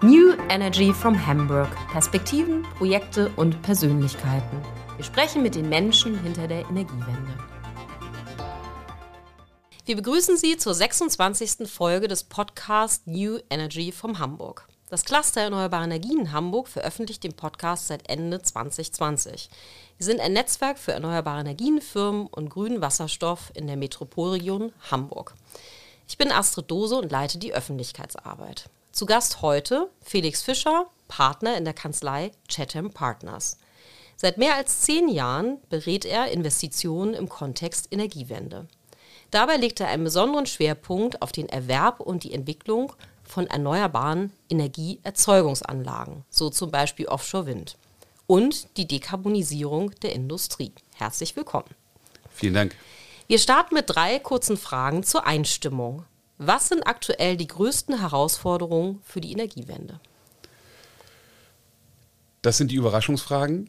New 0.00 0.34
Energy 0.48 0.92
from 0.92 1.26
Hamburg. 1.26 1.68
Perspektiven, 1.90 2.62
Projekte 2.78 3.32
und 3.34 3.60
Persönlichkeiten. 3.62 4.62
Wir 4.94 5.04
sprechen 5.04 5.42
mit 5.42 5.56
den 5.56 5.68
Menschen 5.68 6.16
hinter 6.22 6.46
der 6.46 6.60
Energiewende. 6.70 7.34
Wir 9.84 9.96
begrüßen 9.96 10.36
Sie 10.36 10.56
zur 10.56 10.74
26. 10.74 11.68
Folge 11.68 12.06
des 12.06 12.22
Podcasts 12.22 13.08
New 13.08 13.40
Energy 13.50 13.90
from 13.90 14.20
Hamburg. 14.20 14.68
Das 14.88 15.04
Cluster 15.04 15.40
Erneuerbare 15.40 15.86
Energien 15.86 16.30
Hamburg 16.30 16.68
veröffentlicht 16.68 17.24
den 17.24 17.34
Podcast 17.34 17.88
seit 17.88 18.08
Ende 18.08 18.40
2020. 18.40 19.50
Wir 19.96 20.06
sind 20.06 20.20
ein 20.20 20.32
Netzwerk 20.32 20.78
für 20.78 20.92
erneuerbare 20.92 21.40
Energienfirmen 21.40 22.28
und 22.28 22.50
grünen 22.50 22.80
Wasserstoff 22.80 23.50
in 23.54 23.66
der 23.66 23.76
Metropolregion 23.76 24.72
Hamburg. 24.92 25.34
Ich 26.10 26.16
bin 26.16 26.32
Astrid 26.32 26.70
Dose 26.70 26.96
und 26.96 27.12
leite 27.12 27.36
die 27.36 27.52
Öffentlichkeitsarbeit. 27.52 28.70
Zu 28.92 29.04
Gast 29.04 29.42
heute 29.42 29.90
Felix 30.02 30.42
Fischer, 30.42 30.86
Partner 31.06 31.58
in 31.58 31.66
der 31.66 31.74
Kanzlei 31.74 32.32
Chatham 32.48 32.90
Partners. 32.90 33.58
Seit 34.16 34.38
mehr 34.38 34.54
als 34.54 34.80
zehn 34.80 35.10
Jahren 35.10 35.58
berät 35.68 36.06
er 36.06 36.30
Investitionen 36.30 37.12
im 37.12 37.28
Kontext 37.28 37.88
Energiewende. 37.92 38.66
Dabei 39.30 39.58
legt 39.58 39.80
er 39.80 39.88
einen 39.88 40.04
besonderen 40.04 40.46
Schwerpunkt 40.46 41.20
auf 41.20 41.30
den 41.30 41.50
Erwerb 41.50 42.00
und 42.00 42.24
die 42.24 42.32
Entwicklung 42.32 42.94
von 43.22 43.46
erneuerbaren 43.46 44.32
Energieerzeugungsanlagen, 44.48 46.24
so 46.30 46.48
zum 46.48 46.70
Beispiel 46.70 47.06
Offshore-Wind, 47.06 47.76
und 48.26 48.78
die 48.78 48.88
Dekarbonisierung 48.88 49.90
der 50.00 50.14
Industrie. 50.14 50.72
Herzlich 50.94 51.36
willkommen. 51.36 51.68
Vielen 52.30 52.54
Dank. 52.54 52.74
Wir 53.28 53.38
starten 53.38 53.74
mit 53.74 53.84
drei 53.88 54.18
kurzen 54.18 54.56
Fragen 54.56 55.02
zur 55.02 55.26
Einstimmung. 55.26 56.06
Was 56.38 56.70
sind 56.70 56.86
aktuell 56.86 57.36
die 57.36 57.46
größten 57.46 58.00
Herausforderungen 58.00 59.00
für 59.04 59.20
die 59.20 59.32
Energiewende? 59.32 60.00
Das 62.40 62.56
sind 62.56 62.70
die 62.70 62.76
Überraschungsfragen. 62.76 63.68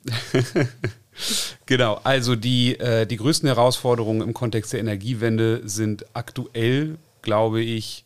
genau, 1.66 2.00
also 2.06 2.38
die, 2.38 2.80
äh, 2.80 3.06
die 3.06 3.18
größten 3.18 3.50
Herausforderungen 3.50 4.22
im 4.22 4.34
Kontext 4.34 4.72
der 4.72 4.80
Energiewende 4.80 5.68
sind 5.68 6.06
aktuell, 6.14 6.98
glaube 7.22 7.62
ich, 7.62 8.06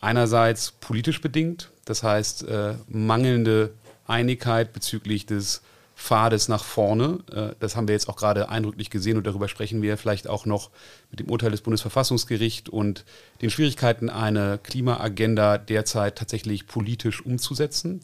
einerseits 0.00 0.70
politisch 0.70 1.20
bedingt, 1.20 1.72
das 1.84 2.04
heißt 2.04 2.44
äh, 2.44 2.74
mangelnde 2.86 3.74
Einigkeit 4.06 4.72
bezüglich 4.72 5.26
des 5.26 5.62
Pfades 6.02 6.48
nach 6.48 6.64
vorne. 6.64 7.20
Äh, 7.32 7.54
das 7.60 7.76
haben 7.76 7.86
wir 7.86 7.94
jetzt 7.94 8.08
auch 8.08 8.16
gerade 8.16 8.48
eindrücklich 8.48 8.90
gesehen 8.90 9.16
und 9.16 9.26
darüber 9.26 9.48
sprechen 9.48 9.82
wir 9.82 9.96
vielleicht 9.96 10.28
auch 10.28 10.46
noch 10.46 10.70
mit 11.10 11.20
dem 11.20 11.30
Urteil 11.30 11.52
des 11.52 11.60
Bundesverfassungsgerichts 11.60 12.68
und 12.68 13.04
den 13.40 13.50
Schwierigkeiten, 13.50 14.10
eine 14.10 14.58
Klimaagenda 14.62 15.58
derzeit 15.58 16.18
tatsächlich 16.18 16.66
politisch 16.66 17.24
umzusetzen. 17.24 18.00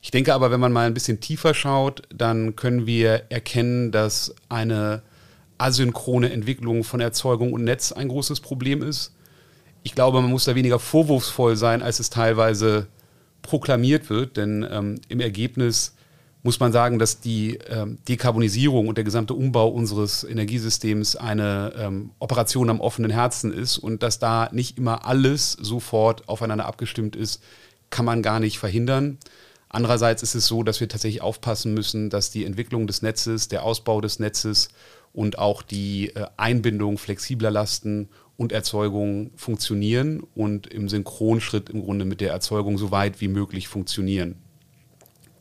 Ich 0.00 0.10
denke 0.10 0.32
aber, 0.32 0.50
wenn 0.50 0.60
man 0.60 0.72
mal 0.72 0.86
ein 0.86 0.94
bisschen 0.94 1.20
tiefer 1.20 1.52
schaut, 1.52 2.02
dann 2.08 2.56
können 2.56 2.86
wir 2.86 3.24
erkennen, 3.28 3.92
dass 3.92 4.34
eine 4.48 5.02
asynchrone 5.58 6.32
Entwicklung 6.32 6.84
von 6.84 7.00
Erzeugung 7.00 7.52
und 7.52 7.64
Netz 7.64 7.92
ein 7.92 8.08
großes 8.08 8.40
Problem 8.40 8.82
ist. 8.82 9.12
Ich 9.82 9.94
glaube, 9.94 10.22
man 10.22 10.30
muss 10.30 10.44
da 10.44 10.54
weniger 10.54 10.78
vorwurfsvoll 10.78 11.56
sein, 11.56 11.82
als 11.82 12.00
es 12.00 12.08
teilweise 12.08 12.86
proklamiert 13.42 14.08
wird, 14.08 14.38
denn 14.38 14.66
ähm, 14.70 15.00
im 15.08 15.20
Ergebnis 15.20 15.94
muss 16.42 16.58
man 16.58 16.72
sagen, 16.72 16.98
dass 16.98 17.20
die 17.20 17.58
ähm, 17.68 17.98
Dekarbonisierung 18.08 18.88
und 18.88 18.96
der 18.96 19.04
gesamte 19.04 19.34
Umbau 19.34 19.68
unseres 19.68 20.24
Energiesystems 20.24 21.16
eine 21.16 21.72
ähm, 21.76 22.10
Operation 22.18 22.70
am 22.70 22.80
offenen 22.80 23.10
Herzen 23.10 23.52
ist 23.52 23.78
und 23.78 24.02
dass 24.02 24.18
da 24.18 24.48
nicht 24.52 24.78
immer 24.78 25.04
alles 25.04 25.52
sofort 25.52 26.28
aufeinander 26.28 26.66
abgestimmt 26.66 27.14
ist, 27.14 27.42
kann 27.90 28.06
man 28.06 28.22
gar 28.22 28.40
nicht 28.40 28.58
verhindern. 28.58 29.18
Andererseits 29.68 30.22
ist 30.22 30.34
es 30.34 30.46
so, 30.46 30.62
dass 30.62 30.80
wir 30.80 30.88
tatsächlich 30.88 31.22
aufpassen 31.22 31.74
müssen, 31.74 32.10
dass 32.10 32.30
die 32.30 32.44
Entwicklung 32.44 32.86
des 32.86 33.02
Netzes, 33.02 33.48
der 33.48 33.62
Ausbau 33.62 34.00
des 34.00 34.18
Netzes 34.18 34.70
und 35.12 35.38
auch 35.38 35.62
die 35.62 36.14
äh, 36.14 36.26
Einbindung 36.36 36.96
flexibler 36.96 37.50
Lasten 37.50 38.08
und 38.36 38.52
Erzeugung 38.52 39.30
funktionieren 39.36 40.22
und 40.34 40.66
im 40.68 40.88
Synchronschritt 40.88 41.68
im 41.68 41.82
Grunde 41.82 42.06
mit 42.06 42.22
der 42.22 42.30
Erzeugung 42.30 42.78
so 42.78 42.90
weit 42.90 43.20
wie 43.20 43.28
möglich 43.28 43.68
funktionieren. 43.68 44.36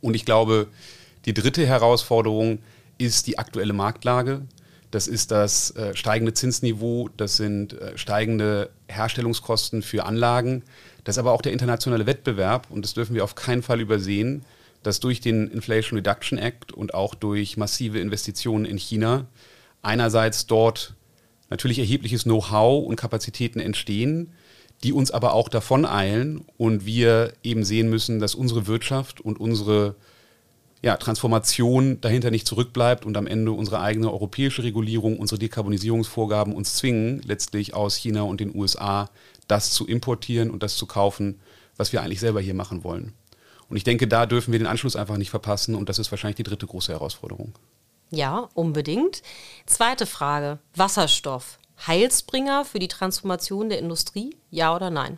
Und 0.02 0.16
ich 0.16 0.26
glaube, 0.26 0.68
die 1.26 1.34
dritte 1.34 1.66
Herausforderung 1.66 2.60
ist 2.98 3.28
die 3.28 3.38
aktuelle 3.38 3.74
Marktlage. 3.74 4.42
Das 4.92 5.08
ist 5.08 5.32
das 5.32 5.72
äh, 5.76 5.96
steigende 5.96 6.34
Zinsniveau, 6.34 7.10
das 7.16 7.38
sind 7.38 7.74
äh, 7.74 7.98
steigende 7.98 8.72
Herstellungskosten 8.88 9.84
für 9.84 10.06
Anlagen, 10.06 10.64
das 11.04 11.16
ist 11.16 11.20
aber 11.20 11.32
auch 11.32 11.44
der 11.44 11.54
internationale 11.54 12.08
Wettbewerb 12.08 12.68
und 12.72 12.84
das 12.84 12.96
dürfen 12.96 13.14
wir 13.16 13.24
auf 13.24 13.36
keinen 13.36 13.62
Fall 13.62 13.82
übersehen, 13.82 14.44
dass 14.82 15.00
durch 15.00 15.22
den 15.22 15.48
Inflation 15.50 15.98
Reduction 15.98 16.40
Act 16.40 16.72
und 16.72 16.94
auch 16.94 17.14
durch 17.14 17.58
massive 17.58 18.00
Investitionen 18.00 18.66
in 18.66 18.78
China 18.78 19.28
einerseits 19.82 20.48
dort 20.48 20.96
natürlich 21.50 21.80
erhebliches 21.80 22.24
Know-how 22.24 22.86
und 22.86 22.96
Kapazitäten 22.96 23.60
entstehen, 23.60 24.32
die 24.84 24.94
uns 24.94 25.12
aber 25.12 25.34
auch 25.34 25.50
davon 25.50 25.86
eilen 25.86 26.46
und 26.58 26.86
wir 26.86 27.34
eben 27.44 27.64
sehen 27.64 27.90
müssen, 27.90 28.20
dass 28.20 28.36
unsere 28.36 28.68
Wirtschaft 28.68 29.22
und 29.22 29.40
unsere 29.40 29.96
ja, 30.82 30.96
Transformation 30.96 32.00
dahinter 32.00 32.32
nicht 32.32 32.48
zurückbleibt 32.48 33.06
und 33.06 33.18
am 33.18 33.28
Ende 33.28 33.52
unsere 33.52 33.82
eigene 33.82 34.12
europäische 34.12 34.64
Regulierung, 34.64 35.20
unsere 35.20 35.40
Dekarbonisierungsvorgaben 35.40 36.54
uns 36.54 36.76
zwingen, 36.76 37.22
letztlich 37.26 37.74
aus 37.74 37.96
China 37.96 38.22
und 38.22 38.40
den 38.40 38.56
USA 38.56 39.10
das 39.48 39.72
zu 39.72 39.86
importieren 39.88 40.50
und 40.52 40.64
das 40.64 40.78
zu 40.78 40.86
kaufen, 40.86 41.42
was 41.76 41.92
wir 41.92 42.02
eigentlich 42.02 42.20
selber 42.20 42.40
hier 42.40 42.54
machen 42.54 42.84
wollen. 42.84 43.14
Und 43.68 43.78
ich 43.78 43.84
denke, 43.84 44.08
da 44.08 44.26
dürfen 44.26 44.52
wir 44.52 44.60
den 44.60 44.68
Anschluss 44.68 44.96
einfach 44.96 45.18
nicht 45.18 45.30
verpassen 45.30 45.76
und 45.76 45.90
das 45.90 46.00
ist 46.00 46.12
wahrscheinlich 46.12 46.38
die 46.38 46.44
dritte 46.44 46.68
große 46.68 46.92
Herausforderung. 46.92 47.54
Ja, 48.12 48.50
unbedingt. 48.54 49.22
Zweite 49.66 50.06
Frage, 50.06 50.60
Wasserstoff. 50.76 51.60
Heilsbringer 51.86 52.66
für 52.66 52.80
die 52.80 52.88
Transformation 52.88 53.70
der 53.70 53.80
Industrie? 53.80 54.36
Ja 54.52 54.76
oder 54.76 54.90
nein? 54.90 55.18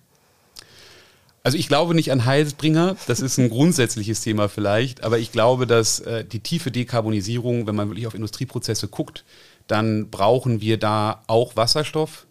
Also 1.44 1.58
ich 1.58 1.68
glaube 1.68 1.96
nicht 1.96 2.12
an 2.12 2.26
Heilsbringer, 2.26 2.96
das 3.08 3.20
ist 3.20 3.40
ein 3.40 3.50
grundsätzliches 3.50 4.22
Thema 4.22 4.48
vielleicht, 4.48 5.04
aber 5.04 5.18
ich 5.18 5.32
glaube, 5.32 5.66
dass 5.66 6.00
äh, 6.02 6.24
die 6.24 6.40
tiefe 6.40 6.70
Dekarbonisierung, 6.70 7.66
wenn 7.66 7.76
man 7.76 7.90
wirklich 7.90 8.06
auf 8.06 8.14
Industrieprozesse 8.14 8.88
guckt, 8.88 9.26
dann 9.66 10.12
brauchen 10.12 10.62
wir 10.62 10.78
da 10.78 11.24
auch 11.26 11.56
Wasserstoff. 11.56 12.28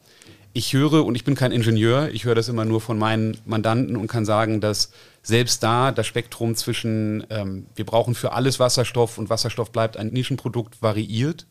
Ich 0.53 0.73
höre, 0.73 1.05
und 1.05 1.17
ich 1.17 1.25
bin 1.25 1.35
kein 1.35 1.51
Ingenieur, 1.51 2.11
ich 2.13 2.25
höre 2.25 2.37
das 2.37 2.49
immer 2.49 2.65
nur 2.65 2.81
von 2.81 2.99
meinen 2.99 3.37
Mandanten 3.47 3.97
und 3.97 4.07
kann 4.07 4.25
sagen, 4.25 4.61
dass 4.61 4.93
selbst 5.23 5.63
da 5.63 5.91
das 5.91 6.07
Spektrum 6.07 6.55
zwischen, 6.55 7.27
ähm, 7.31 7.67
wir 7.75 7.87
brauchen 7.87 8.15
für 8.15 8.33
alles 8.33 8.61
Wasserstoff 8.61 9.19
und 9.19 9.29
Wasserstoff 9.29 9.73
bleibt 9.73 9.97
ein 9.97 10.09
Nischenprodukt, 10.09 10.83
variiert. 10.83 11.47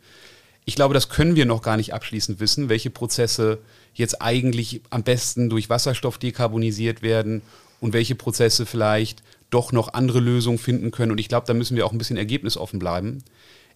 Ich 0.69 0.75
glaube, 0.75 0.93
das 0.93 1.09
können 1.09 1.35
wir 1.35 1.47
noch 1.47 1.63
gar 1.63 1.77
nicht 1.77 1.95
abschließend 1.95 2.39
wissen, 2.39 2.69
welche 2.69 2.91
Prozesse 2.91 3.57
jetzt 3.95 4.21
eigentlich 4.21 4.81
am 4.91 5.01
besten 5.01 5.49
durch 5.49 5.67
Wasserstoff 5.67 6.19
dekarbonisiert 6.19 7.01
werden 7.01 7.41
und 7.79 7.93
welche 7.93 8.13
Prozesse 8.13 8.67
vielleicht 8.67 9.23
doch 9.49 9.71
noch 9.71 9.95
andere 9.95 10.19
Lösungen 10.19 10.59
finden 10.59 10.91
können. 10.91 11.11
Und 11.11 11.17
ich 11.17 11.27
glaube, 11.27 11.47
da 11.47 11.55
müssen 11.55 11.75
wir 11.75 11.87
auch 11.87 11.91
ein 11.91 11.97
bisschen 11.97 12.17
ergebnisoffen 12.17 12.77
bleiben. 12.77 13.23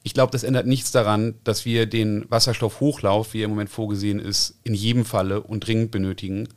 Ich 0.04 0.14
glaube, 0.14 0.32
das 0.34 0.44
ändert 0.44 0.68
nichts 0.68 0.92
daran, 0.92 1.34
dass 1.44 1.66
wir 1.66 1.88
den 1.88 2.30
Wasserstoffhochlauf, 2.30 3.34
wie 3.34 3.42
er 3.42 3.46
im 3.46 3.50
Moment 3.50 3.72
vorgesehen 3.72 4.20
ist, 4.20 4.54
in 4.64 4.76
jedem 4.76 5.04
Falle 5.04 5.42
und 5.42 5.66
dringend 5.66 5.90
benötigen. 5.90 6.48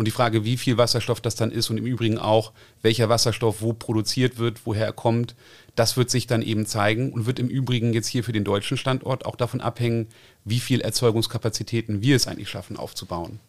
Und 0.00 0.06
die 0.06 0.12
Frage, 0.12 0.46
wie 0.46 0.56
viel 0.56 0.78
Wasserstoff 0.78 1.20
das 1.20 1.34
dann 1.34 1.50
ist 1.50 1.68
und 1.68 1.76
im 1.76 1.84
Übrigen 1.84 2.16
auch, 2.16 2.52
welcher 2.80 3.10
Wasserstoff 3.10 3.60
wo 3.60 3.74
produziert 3.74 4.38
wird, 4.38 4.64
woher 4.64 4.86
er 4.86 4.94
kommt, 4.94 5.34
das 5.74 5.98
wird 5.98 6.08
sich 6.08 6.26
dann 6.26 6.40
eben 6.40 6.64
zeigen 6.64 7.12
und 7.12 7.26
wird 7.26 7.38
im 7.38 7.48
Übrigen 7.48 7.92
jetzt 7.92 8.06
hier 8.06 8.24
für 8.24 8.32
den 8.32 8.42
deutschen 8.42 8.78
Standort 8.78 9.26
auch 9.26 9.36
davon 9.36 9.60
abhängen, 9.60 10.06
wie 10.42 10.58
viel 10.58 10.80
Erzeugungskapazitäten 10.80 12.00
wir 12.00 12.16
es 12.16 12.26
eigentlich 12.26 12.48
schaffen 12.48 12.78
aufzubauen. 12.78 13.40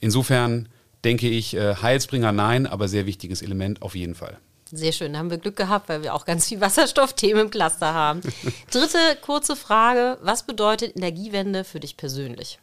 Insofern 0.00 0.68
denke 1.04 1.28
ich, 1.28 1.54
äh, 1.54 1.76
Heilsbringer 1.76 2.32
nein, 2.32 2.66
aber 2.66 2.88
sehr 2.88 3.06
wichtiges 3.06 3.40
Element 3.40 3.80
auf 3.82 3.94
jeden 3.94 4.16
Fall. 4.16 4.38
Sehr 4.72 4.90
schön, 4.90 5.12
da 5.12 5.20
haben 5.20 5.30
wir 5.30 5.38
Glück 5.38 5.54
gehabt, 5.54 5.88
weil 5.88 6.02
wir 6.02 6.14
auch 6.14 6.24
ganz 6.24 6.48
viel 6.48 6.60
Wasserstoffthemen 6.60 7.44
im 7.44 7.50
Cluster 7.52 7.94
haben. 7.94 8.22
Dritte 8.72 8.98
kurze 9.20 9.54
Frage, 9.54 10.18
was 10.20 10.42
bedeutet 10.42 10.96
Energiewende 10.96 11.62
für 11.62 11.78
dich 11.78 11.96
persönlich? 11.96 12.58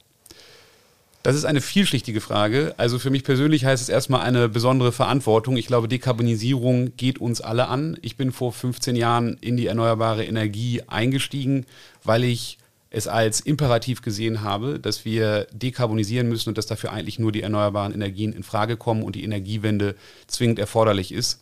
Das 1.21 1.35
ist 1.35 1.43
eine 1.43 1.59
vielschichtige 1.59 2.21
Frage. 2.21 2.73
Also 2.77 2.97
für 2.97 3.09
mich 3.09 3.25
persönlich 3.25 3.65
heißt 3.65 3.83
es 3.83 3.89
erstmal 3.89 4.21
eine 4.21 4.47
besondere 4.47 4.93
Verantwortung. 4.93 5.57
Ich 5.57 5.67
glaube, 5.67 5.89
Dekarbonisierung 5.89 6.95
geht 6.95 7.19
uns 7.19 7.41
alle 7.41 7.67
an. 7.67 7.97
Ich 8.01 8.15
bin 8.15 8.31
vor 8.31 8.53
15 8.53 8.95
Jahren 8.95 9.37
in 9.41 9.57
die 9.57 9.67
erneuerbare 9.67 10.23
Energie 10.23 10.81
eingestiegen, 10.87 11.65
weil 12.05 12.23
ich 12.23 12.57
es 12.89 13.07
als 13.07 13.41
imperativ 13.41 14.01
gesehen 14.01 14.41
habe, 14.41 14.79
dass 14.79 15.03
wir 15.03 15.45
dekarbonisieren 15.51 16.27
müssen 16.27 16.49
und 16.49 16.57
dass 16.57 16.65
dafür 16.65 16.91
eigentlich 16.91 17.19
nur 17.19 17.31
die 17.31 17.41
erneuerbaren 17.41 17.93
Energien 17.93 18.33
in 18.33 18.43
Frage 18.43 18.77
kommen 18.77 19.03
und 19.03 19.15
die 19.15 19.23
Energiewende 19.23 19.95
zwingend 20.27 20.57
erforderlich 20.57 21.11
ist. 21.11 21.41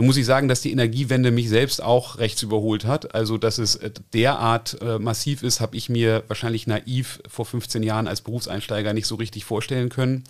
Nun 0.00 0.06
muss 0.06 0.16
ich 0.16 0.24
sagen, 0.24 0.48
dass 0.48 0.62
die 0.62 0.72
Energiewende 0.72 1.30
mich 1.30 1.50
selbst 1.50 1.82
auch 1.82 2.16
rechts 2.16 2.42
überholt 2.42 2.86
hat. 2.86 3.14
Also, 3.14 3.36
dass 3.36 3.58
es 3.58 3.76
äh, 3.76 3.90
derart 4.14 4.78
äh, 4.80 4.98
massiv 4.98 5.42
ist, 5.42 5.60
habe 5.60 5.76
ich 5.76 5.90
mir 5.90 6.24
wahrscheinlich 6.26 6.66
naiv 6.66 7.20
vor 7.28 7.44
15 7.44 7.82
Jahren 7.82 8.08
als 8.08 8.22
Berufseinsteiger 8.22 8.94
nicht 8.94 9.06
so 9.06 9.16
richtig 9.16 9.44
vorstellen 9.44 9.90
können. 9.90 10.24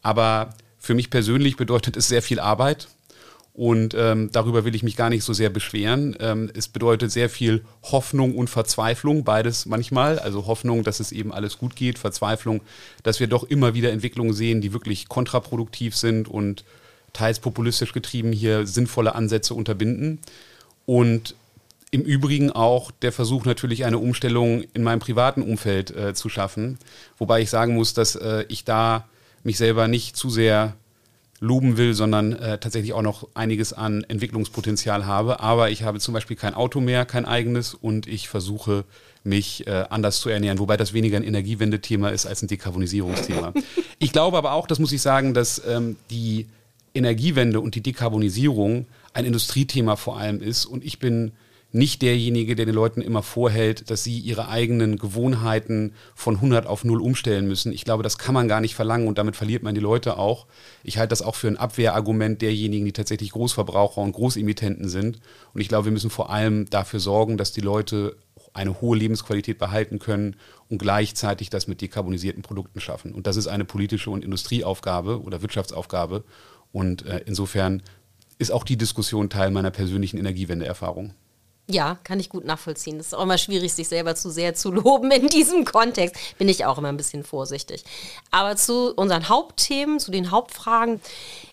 Aber 0.00 0.54
für 0.78 0.94
mich 0.94 1.10
persönlich 1.10 1.58
bedeutet 1.58 1.98
es 1.98 2.08
sehr 2.08 2.22
viel 2.22 2.40
Arbeit. 2.40 2.88
Und 3.52 3.92
ähm, 3.92 4.30
darüber 4.32 4.64
will 4.64 4.74
ich 4.74 4.82
mich 4.82 4.96
gar 4.96 5.10
nicht 5.10 5.24
so 5.24 5.34
sehr 5.34 5.50
beschweren. 5.50 6.16
Ähm, 6.18 6.50
es 6.56 6.68
bedeutet 6.68 7.12
sehr 7.12 7.28
viel 7.28 7.66
Hoffnung 7.82 8.34
und 8.34 8.48
Verzweiflung, 8.48 9.24
beides 9.24 9.66
manchmal. 9.66 10.20
Also 10.20 10.46
Hoffnung, 10.46 10.84
dass 10.84 11.00
es 11.00 11.12
eben 11.12 11.34
alles 11.34 11.58
gut 11.58 11.76
geht, 11.76 11.98
Verzweiflung, 11.98 12.62
dass 13.02 13.20
wir 13.20 13.26
doch 13.26 13.44
immer 13.44 13.74
wieder 13.74 13.92
Entwicklungen 13.92 14.32
sehen, 14.32 14.62
die 14.62 14.72
wirklich 14.72 15.06
kontraproduktiv 15.10 15.98
sind 15.98 16.28
und 16.28 16.64
teils 17.12 17.40
populistisch 17.40 17.92
getrieben 17.92 18.32
hier 18.32 18.66
sinnvolle 18.66 19.14
Ansätze 19.14 19.54
unterbinden. 19.54 20.20
Und 20.86 21.34
im 21.90 22.02
Übrigen 22.02 22.50
auch 22.50 22.90
der 22.90 23.12
Versuch 23.12 23.44
natürlich 23.44 23.84
eine 23.84 23.98
Umstellung 23.98 24.64
in 24.72 24.82
meinem 24.82 25.00
privaten 25.00 25.42
Umfeld 25.42 25.94
äh, 25.94 26.14
zu 26.14 26.28
schaffen. 26.28 26.78
Wobei 27.18 27.42
ich 27.42 27.50
sagen 27.50 27.74
muss, 27.74 27.92
dass 27.92 28.16
äh, 28.16 28.44
ich 28.48 28.64
da 28.64 29.06
mich 29.44 29.58
selber 29.58 29.88
nicht 29.88 30.16
zu 30.16 30.30
sehr 30.30 30.74
loben 31.38 31.76
will, 31.76 31.92
sondern 31.92 32.32
äh, 32.32 32.58
tatsächlich 32.58 32.92
auch 32.92 33.02
noch 33.02 33.28
einiges 33.34 33.72
an 33.72 34.04
Entwicklungspotenzial 34.04 35.06
habe. 35.06 35.40
Aber 35.40 35.70
ich 35.70 35.82
habe 35.82 35.98
zum 35.98 36.14
Beispiel 36.14 36.36
kein 36.36 36.54
Auto 36.54 36.80
mehr, 36.80 37.04
kein 37.04 37.26
eigenes 37.26 37.74
und 37.74 38.06
ich 38.06 38.28
versuche 38.28 38.84
mich 39.24 39.66
äh, 39.66 39.84
anders 39.90 40.20
zu 40.20 40.30
ernähren, 40.30 40.60
wobei 40.60 40.76
das 40.76 40.92
weniger 40.94 41.16
ein 41.16 41.24
Energiewendethema 41.24 42.08
ist 42.08 42.26
als 42.26 42.42
ein 42.42 42.48
Dekarbonisierungsthema. 42.48 43.52
ich 43.98 44.12
glaube 44.12 44.38
aber 44.38 44.52
auch, 44.52 44.66
das 44.66 44.78
muss 44.78 44.92
ich 44.92 45.02
sagen, 45.02 45.34
dass 45.34 45.60
ähm, 45.66 45.96
die 46.10 46.46
Energiewende 46.94 47.60
und 47.60 47.74
die 47.74 47.82
Dekarbonisierung 47.82 48.86
ein 49.12 49.24
Industriethema 49.24 49.96
vor 49.96 50.18
allem 50.18 50.40
ist 50.40 50.66
und 50.66 50.84
ich 50.84 50.98
bin 50.98 51.32
nicht 51.74 52.02
derjenige, 52.02 52.54
der 52.54 52.66
den 52.66 52.74
Leuten 52.74 53.00
immer 53.00 53.22
vorhält, 53.22 53.90
dass 53.90 54.04
sie 54.04 54.18
ihre 54.18 54.48
eigenen 54.48 54.98
Gewohnheiten 54.98 55.94
von 56.14 56.36
100 56.36 56.66
auf 56.66 56.84
0 56.84 57.00
umstellen 57.00 57.48
müssen. 57.48 57.72
Ich 57.72 57.84
glaube, 57.84 58.02
das 58.02 58.18
kann 58.18 58.34
man 58.34 58.46
gar 58.46 58.60
nicht 58.60 58.74
verlangen 58.74 59.08
und 59.08 59.16
damit 59.16 59.36
verliert 59.36 59.62
man 59.62 59.74
die 59.74 59.80
Leute 59.80 60.18
auch. 60.18 60.46
Ich 60.84 60.98
halte 60.98 61.08
das 61.08 61.22
auch 61.22 61.34
für 61.34 61.48
ein 61.48 61.56
Abwehrargument 61.56 62.42
derjenigen, 62.42 62.84
die 62.84 62.92
tatsächlich 62.92 63.32
Großverbraucher 63.32 64.02
und 64.02 64.12
Großemittenten 64.12 64.88
sind. 64.90 65.20
Und 65.54 65.62
ich 65.62 65.68
glaube, 65.68 65.86
wir 65.86 65.92
müssen 65.92 66.10
vor 66.10 66.28
allem 66.28 66.68
dafür 66.68 67.00
sorgen, 67.00 67.38
dass 67.38 67.52
die 67.52 67.62
Leute 67.62 68.16
eine 68.52 68.82
hohe 68.82 68.98
Lebensqualität 68.98 69.58
behalten 69.58 69.98
können 69.98 70.36
und 70.68 70.78
gleichzeitig 70.78 71.48
das 71.48 71.68
mit 71.68 71.80
dekarbonisierten 71.80 72.42
Produkten 72.42 72.80
schaffen. 72.80 73.14
Und 73.14 73.26
das 73.26 73.36
ist 73.36 73.46
eine 73.46 73.64
politische 73.64 74.10
und 74.10 74.24
Industrieaufgabe 74.24 75.22
oder 75.22 75.40
Wirtschaftsaufgabe. 75.40 76.24
Und 76.72 77.04
äh, 77.06 77.22
insofern 77.26 77.82
ist 78.38 78.50
auch 78.50 78.64
die 78.64 78.76
Diskussion 78.76 79.30
Teil 79.30 79.50
meiner 79.50 79.70
persönlichen 79.70 80.18
Energiewendeerfahrung. 80.18 81.14
Ja, 81.68 81.96
kann 82.02 82.18
ich 82.18 82.28
gut 82.28 82.44
nachvollziehen. 82.44 82.98
Es 82.98 83.06
ist 83.06 83.14
auch 83.14 83.22
immer 83.22 83.38
schwierig, 83.38 83.72
sich 83.72 83.88
selber 83.88 84.16
zu 84.16 84.30
sehr 84.30 84.54
zu 84.54 84.70
loben 84.72 85.12
in 85.12 85.28
diesem 85.28 85.64
Kontext. 85.64 86.16
Bin 86.36 86.48
ich 86.48 86.64
auch 86.64 86.76
immer 86.76 86.88
ein 86.88 86.96
bisschen 86.96 87.22
vorsichtig. 87.22 87.84
Aber 88.32 88.56
zu 88.56 88.92
unseren 88.94 89.28
Hauptthemen, 89.28 90.00
zu 90.00 90.10
den 90.10 90.32
Hauptfragen. 90.32 91.00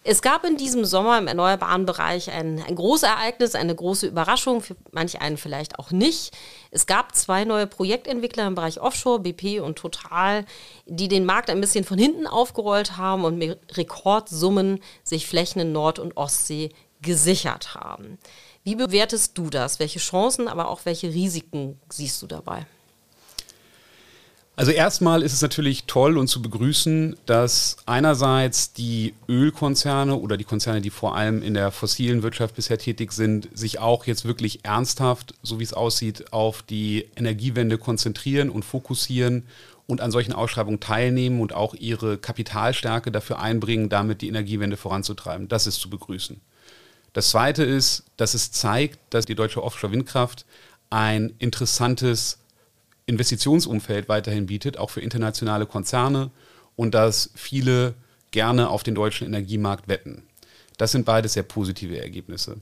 Es 0.03 0.23
gab 0.23 0.45
in 0.45 0.57
diesem 0.57 0.83
Sommer 0.83 1.19
im 1.19 1.27
erneuerbaren 1.27 1.85
Bereich 1.85 2.31
ein, 2.31 2.63
ein 2.67 2.75
großes 2.75 3.03
Ereignis, 3.03 3.53
eine 3.53 3.75
große 3.75 4.07
Überraschung, 4.07 4.61
für 4.61 4.75
manch 4.91 5.21
einen 5.21 5.38
vielleicht 5.38 5.77
auch 5.77 5.91
nicht. 5.91 6.35
Es 6.71 6.88
gab 6.88 7.15
zwei 7.15 7.45
neue 7.45 7.67
Projektentwickler 7.67 8.47
im 8.47 8.55
Bereich 8.55 8.81
Offshore, 8.81 9.19
BP 9.19 9.59
und 9.62 9.77
Total, 9.77 10.45
die 10.88 11.07
den 11.07 11.25
Markt 11.25 11.51
ein 11.51 11.62
bisschen 11.62 11.85
von 11.85 12.00
hinten 12.00 12.25
aufgerollt 12.25 12.97
haben 12.97 13.25
und 13.25 13.38
mit 13.38 13.59
Rekordsummen 13.77 14.81
sich 15.03 15.27
Flächen 15.27 15.62
in 15.62 15.71
Nord- 15.71 16.00
und 16.00 16.17
Ostsee 16.17 16.71
gesichert 17.01 17.75
haben. 17.75 18.17
Wie 18.63 18.75
bewertest 18.75 19.38
du 19.38 19.50
das? 19.50 19.79
Welche 19.79 20.00
Chancen, 20.00 20.47
aber 20.47 20.69
auch 20.69 20.81
welche 20.85 21.13
Risiken 21.13 21.79
siehst 21.89 22.21
du 22.21 22.27
dabei? 22.27 22.65
Also 24.59 24.71
erstmal 24.71 25.23
ist 25.23 25.31
es 25.31 25.41
natürlich 25.41 25.85
toll 25.85 26.17
und 26.17 26.27
zu 26.27 26.41
begrüßen, 26.41 27.15
dass 27.25 27.77
einerseits 27.85 28.73
die 28.73 29.13
Ölkonzerne 29.29 30.17
oder 30.17 30.35
die 30.35 30.44
Konzerne, 30.44 30.81
die 30.81 30.89
vor 30.89 31.15
allem 31.15 31.41
in 31.41 31.53
der 31.53 31.71
fossilen 31.71 32.23
Wirtschaft 32.23 32.56
bisher 32.56 32.77
tätig 32.77 33.13
sind, 33.13 33.47
sich 33.57 33.79
auch 33.79 34.06
jetzt 34.06 34.25
wirklich 34.25 34.65
ernsthaft, 34.65 35.33
so 35.44 35.59
wie 35.62 35.63
es 35.63 35.71
aussieht, 35.71 36.33
auf 36.33 36.62
die 36.62 37.07
Energiewende 37.15 37.77
konzentrieren 37.77 38.50
und 38.50 38.65
fokussieren 38.65 39.45
und 39.88 40.01
an 40.01 40.12
solchen 40.12 40.33
Ausschreibungen 40.33 40.81
teilnehmen 40.81 41.39
und 41.39 41.53
auch 41.53 41.73
ihre 41.73 42.17
Kapitalstärke 42.17 43.13
dafür 43.13 43.39
einbringen, 43.39 43.88
damit 43.88 44.21
die 44.21 44.27
Energiewende 44.27 44.75
voranzutreiben. 44.75 45.47
Das 45.47 45.67
ist 45.67 45.79
zu 45.79 45.89
begrüßen. 45.89 46.41
Das 47.13 47.29
Zweite 47.29 47.63
ist, 47.63 48.03
dass 48.17 48.33
es 48.33 48.51
zeigt, 48.51 49.00
dass 49.09 49.25
die 49.25 49.35
deutsche 49.35 49.63
Offshore-Windkraft 49.63 50.45
ein 50.89 51.33
interessantes 51.39 52.39
Investitionsumfeld 53.06 54.07
weiterhin 54.09 54.45
bietet, 54.45 54.77
auch 54.77 54.91
für 54.91 55.01
internationale 55.01 55.65
Konzerne 55.65 56.31
und 56.75 56.94
dass 56.94 57.31
viele 57.35 57.95
gerne 58.31 58.69
auf 58.69 58.83
den 58.83 58.95
deutschen 58.95 59.25
Energiemarkt 59.25 59.88
wetten. 59.88 60.23
Das 60.77 60.91
sind 60.91 61.06
beides 61.06 61.33
sehr 61.33 61.44
positive 61.44 62.00
Ergebnisse. 62.00 62.57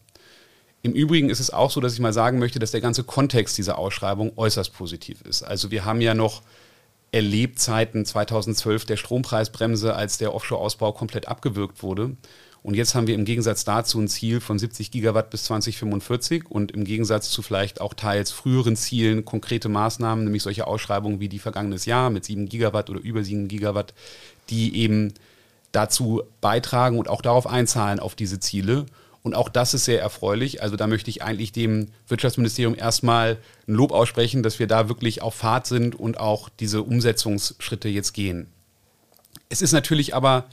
Im 0.84 0.94
Übrigen 0.94 1.30
ist 1.30 1.40
es 1.40 1.52
auch 1.52 1.70
so, 1.70 1.82
dass 1.82 1.94
ich 1.94 2.00
mal 2.00 2.14
sagen 2.14 2.40
möchte, 2.40 2.60
dass 2.60 2.72
der 2.72 2.82
ganze 2.82 3.04
Kontext 3.04 3.58
dieser 3.58 3.78
Ausschreibung 3.78 4.32
äußerst 4.38 4.74
positiv 4.74 5.22
ist. 5.22 5.44
Also 5.44 5.70
wir 5.70 5.86
haben 5.86 6.02
ja 6.02 6.14
noch 6.14 6.42
erlebt 7.12 7.60
Zeiten 7.60 8.06
2012 8.06 8.86
der 8.86 8.98
Strompreisbremse, 8.98 9.96
als 9.96 10.18
der 10.18 10.34
Offshore-Ausbau 10.34 10.94
komplett 10.94 11.28
abgewürgt 11.28 11.84
wurde. 11.84 12.16
Und 12.68 12.74
jetzt 12.74 12.96
haben 12.96 13.08
wir 13.08 13.16
im 13.16 13.24
Gegensatz 13.24 13.64
dazu 13.64 13.98
ein 13.98 14.10
Ziel 14.10 14.42
von 14.42 14.60
70 14.60 14.92
Gigawatt 14.92 15.30
bis 15.30 15.46
2045 15.46 16.52
und 16.52 16.74
im 16.74 16.84
Gegensatz 16.84 17.30
zu 17.30 17.42
vielleicht 17.42 17.80
auch 17.80 17.94
teils 17.94 18.32
früheren 18.32 18.76
Zielen 18.76 19.24
konkrete 19.24 19.70
Maßnahmen, 19.70 20.26
nämlich 20.26 20.44
solche 20.44 20.68
Ausschreibungen 20.68 21.22
wie 21.22 21.30
die 21.30 21.40
vergangenes 21.40 21.86
Jahr 21.86 22.10
mit 22.10 22.26
7 22.26 22.50
Gigawatt 22.50 22.90
oder 22.90 23.00
über 23.00 23.24
7 23.24 23.48
Gigawatt, 23.48 23.94
die 24.50 24.76
eben 24.76 25.14
dazu 25.72 26.24
beitragen 26.42 27.00
und 27.00 27.08
auch 27.08 27.22
darauf 27.22 27.48
einzahlen 27.48 28.02
auf 28.02 28.16
diese 28.16 28.42
Ziele. 28.42 28.86
Und 29.24 29.34
auch 29.34 29.48
das 29.48 29.74
ist 29.74 29.86
sehr 29.86 30.02
erfreulich. 30.02 30.62
Also 30.62 30.76
da 30.76 30.88
möchte 30.88 31.10
ich 31.10 31.24
eigentlich 31.24 31.54
dem 31.54 31.88
Wirtschaftsministerium 32.10 32.76
erstmal 32.76 33.38
ein 33.70 33.76
Lob 33.76 33.94
aussprechen, 33.94 34.44
dass 34.44 34.60
wir 34.60 34.68
da 34.68 34.90
wirklich 34.90 35.22
auf 35.22 35.36
Fahrt 35.36 35.68
sind 35.68 35.96
und 35.96 36.20
auch 36.20 36.50
diese 36.50 36.84
Umsetzungsschritte 36.84 37.88
jetzt 37.88 38.12
gehen. 38.12 38.48
Es 39.48 39.62
ist 39.62 39.72
natürlich 39.72 40.14
aber 40.14 40.50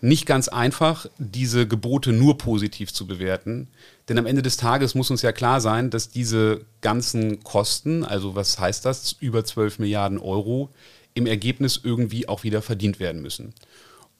nicht 0.00 0.26
ganz 0.26 0.48
einfach, 0.48 1.06
diese 1.18 1.66
Gebote 1.66 2.12
nur 2.12 2.38
positiv 2.38 2.92
zu 2.92 3.06
bewerten. 3.06 3.68
Denn 4.08 4.18
am 4.18 4.26
Ende 4.26 4.42
des 4.42 4.56
Tages 4.56 4.94
muss 4.94 5.10
uns 5.10 5.22
ja 5.22 5.32
klar 5.32 5.60
sein, 5.60 5.90
dass 5.90 6.08
diese 6.08 6.64
ganzen 6.80 7.44
Kosten, 7.44 8.04
also 8.04 8.34
was 8.34 8.58
heißt 8.58 8.84
das, 8.84 9.12
über 9.20 9.44
12 9.44 9.78
Milliarden 9.78 10.18
Euro, 10.18 10.70
im 11.14 11.26
Ergebnis 11.26 11.80
irgendwie 11.82 12.28
auch 12.28 12.44
wieder 12.44 12.62
verdient 12.62 13.00
werden 13.00 13.20
müssen. 13.20 13.52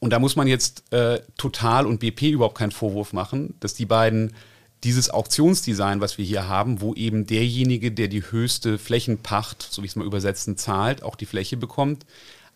Und 0.01 0.11
da 0.11 0.19
muss 0.19 0.37
man 0.37 0.47
jetzt 0.47 0.93
äh, 0.93 1.21
Total 1.37 1.87
und 1.87 2.01
BP 2.01 2.31
überhaupt 2.31 2.59
keinen 2.59 2.73
Vorwurf 2.73 3.13
machen, 3.13 3.55
dass 3.61 3.75
die 3.75 3.87
beiden 3.87 4.35
dieses 4.83 5.11
Auktionsdesign, 5.11 6.01
was 6.01 6.17
wir 6.17 6.25
hier 6.25 6.49
haben, 6.49 6.81
wo 6.81 6.95
eben 6.95 7.27
derjenige, 7.27 7.93
der 7.93 8.09
die 8.09 8.23
höchste 8.23 8.79
Flächenpacht, 8.79 9.67
so 9.71 9.83
wie 9.83 9.87
ich 9.87 9.93
es 9.93 9.97
mal 9.97 10.07
übersetzen, 10.07 10.57
zahlt, 10.57 11.03
auch 11.03 11.17
die 11.17 11.27
Fläche 11.27 11.59
bekommt. 11.59 12.07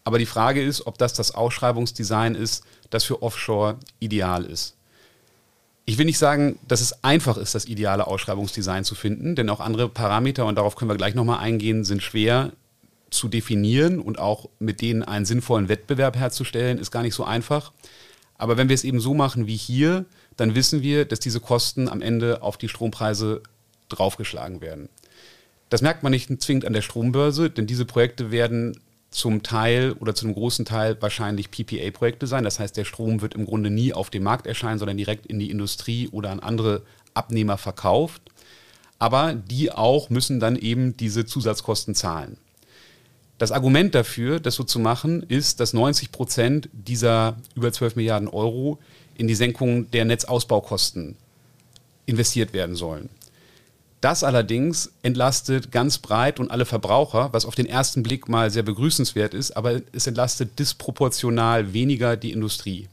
Aber 0.05 0.19
die 0.19 0.27
Frage 0.27 0.63
ist, 0.63 0.87
ob 0.87 0.99
das 0.99 1.13
das 1.13 1.35
Ausschreibungsdesign 1.35 2.35
ist, 2.35 2.65
das 2.95 3.05
für 3.05 3.23
Offshore 3.23 3.77
ideal 3.99 4.45
ist. 4.45 4.77
Ich 5.85 5.99
will 5.99 6.07
nicht 6.07 6.19
sagen, 6.19 6.59
dass 6.67 6.81
es 6.81 7.05
einfach 7.05 7.37
ist, 7.37 7.55
das 7.55 7.67
ideale 7.67 8.07
Ausschreibungsdesign 8.07 8.85
zu 8.85 8.95
finden, 8.95 9.35
denn 9.35 9.51
auch 9.51 9.61
andere 9.61 9.89
Parameter, 9.89 10.47
und 10.47 10.55
darauf 10.55 10.77
können 10.77 10.91
wir 10.91 10.97
gleich 10.97 11.15
nochmal 11.15 11.41
eingehen, 11.41 11.85
sind 11.85 12.03
schwer 12.03 12.53
zu 13.11 13.29
definieren 13.29 13.99
und 13.99 14.19
auch 14.19 14.49
mit 14.59 14.81
denen 14.81 15.03
einen 15.03 15.27
sinnvollen 15.27 15.69
Wettbewerb 15.69 16.17
herzustellen, 16.17 16.79
ist 16.79 16.91
gar 16.91 17.03
nicht 17.03 17.15
so 17.15 17.25
einfach. 17.25 17.73
Aber 18.39 18.57
wenn 18.57 18.69
wir 18.69 18.75
es 18.75 18.85
eben 18.85 19.01
so 19.01 19.13
machen 19.13 19.47
wie 19.47 19.57
hier, 19.57 20.05
dann 20.37 20.55
wissen 20.55 20.83
wir, 20.83 21.05
dass 21.05 21.21
diese 21.21 21.41
Kosten 21.41 21.89
am 21.89 22.01
Ende 22.01 22.43
auf 22.43 22.57
die 22.57 22.69
Strompreise 22.69 23.43
draufgeschlagen 23.89 24.61
werden. 24.61 24.89
Das 25.69 25.83
merkt 25.83 26.03
man 26.03 26.13
nicht 26.13 26.31
zwingend 26.41 26.65
an 26.65 26.73
der 26.73 26.83
Strombörse, 26.83 27.51
denn 27.51 27.67
diese 27.67 27.85
Projekte 27.85 28.31
werden 28.31 28.81
zum 29.15 29.45
Teil 29.45 29.93
oder 29.93 30.15
zu 30.15 30.27
einem 30.27 30.35
großen 30.35 30.65
Teil 30.65 31.01
wahrscheinlich 31.01 31.53
PPA-Projekte 31.53 32.27
sein. 32.27 32.43
Das 32.43 32.59
heißt, 32.59 32.77
der 32.77 32.85
Strom 32.85 33.23
wird 33.23 33.35
im 33.35 33.47
Grunde 33.47 33.71
nie 33.71 33.93
auf 33.93 34.11
dem 34.11 34.25
Markt 34.25 34.47
erscheinen, 34.47 34.81
sondern 34.81 34.97
direkt 34.97 35.27
in 35.27 35.39
die 35.39 35.51
Industrie 35.51 36.09
oder 36.09 36.31
an 36.31 36.41
andere 36.41 36.83
Abnehmer 37.15 37.57
verkauft. 37.57 38.23
Aber 38.99 39.35
die 39.35 39.71
auch 39.71 40.11
müssen 40.11 40.41
dann 40.41 40.57
eben 40.57 40.97
diese 40.97 41.25
Zusatzkosten 41.25 41.95
zahlen. 41.95 42.39
Das 43.39 43.53
Argument 43.53 43.95
dafür, 43.95 44.41
das 44.41 44.57
so 44.57 44.65
zu 44.65 44.81
machen, 44.81 45.23
ist, 45.23 45.61
dass 45.61 45.73
90 45.75 46.11
Prozent 46.11 46.69
dieser 46.73 47.37
über 47.55 47.73
12 47.73 47.95
Milliarden 47.95 48.29
Euro 48.29 48.81
in 49.17 49.29
die 49.29 49.35
Senkung 49.37 49.91
der 49.93 50.07
Netzausbaukosten 50.07 51.17
investiert 52.07 52.53
werden 52.53 52.75
sollen. 52.75 53.11
Das 54.05 54.23
allerdings 54.23 54.93
entlastet 55.01 55.73
ganz 55.73 55.97
breit 55.97 56.39
und 56.39 56.51
alle 56.51 56.67
Verbraucher, 56.67 57.33
was 57.33 57.47
auf 57.47 57.55
den 57.55 57.65
ersten 57.65 58.03
Blick 58.03 58.29
mal 58.29 58.51
sehr 58.51 58.63
begrüßenswert 58.63 59.33
ist, 59.33 59.53
aber 59.53 59.81
es 59.93 60.07
entlastet 60.07 60.59
disproportional 60.59 61.73
weniger 61.73 62.15
die 62.19 62.33
Industrie. 62.33 62.91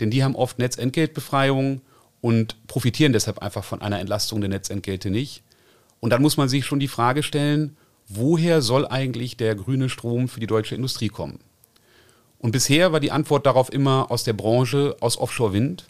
Denn 0.00 0.10
die 0.10 0.24
haben 0.24 0.34
oft 0.34 0.58
Netzentgeltbefreiungen 0.58 1.82
und 2.22 2.56
profitieren 2.66 3.12
deshalb 3.12 3.40
einfach 3.40 3.62
von 3.62 3.82
einer 3.82 4.00
Entlastung 4.00 4.40
der 4.40 4.48
Netzentgelte 4.48 5.10
nicht. 5.10 5.42
Und 6.00 6.14
dann 6.14 6.22
muss 6.22 6.38
man 6.38 6.48
sich 6.48 6.64
schon 6.64 6.80
die 6.80 6.88
Frage 6.88 7.22
stellen, 7.22 7.76
woher 8.08 8.62
soll 8.62 8.86
eigentlich 8.86 9.36
der 9.36 9.54
grüne 9.56 9.90
Strom 9.90 10.28
für 10.28 10.40
die 10.40 10.46
deutsche 10.46 10.76
Industrie 10.76 11.10
kommen? 11.10 11.40
Und 12.38 12.52
bisher 12.52 12.90
war 12.90 13.00
die 13.00 13.12
Antwort 13.12 13.44
darauf 13.44 13.70
immer 13.70 14.10
aus 14.10 14.24
der 14.24 14.32
Branche, 14.32 14.96
aus 15.00 15.18
Offshore-Wind. 15.18 15.84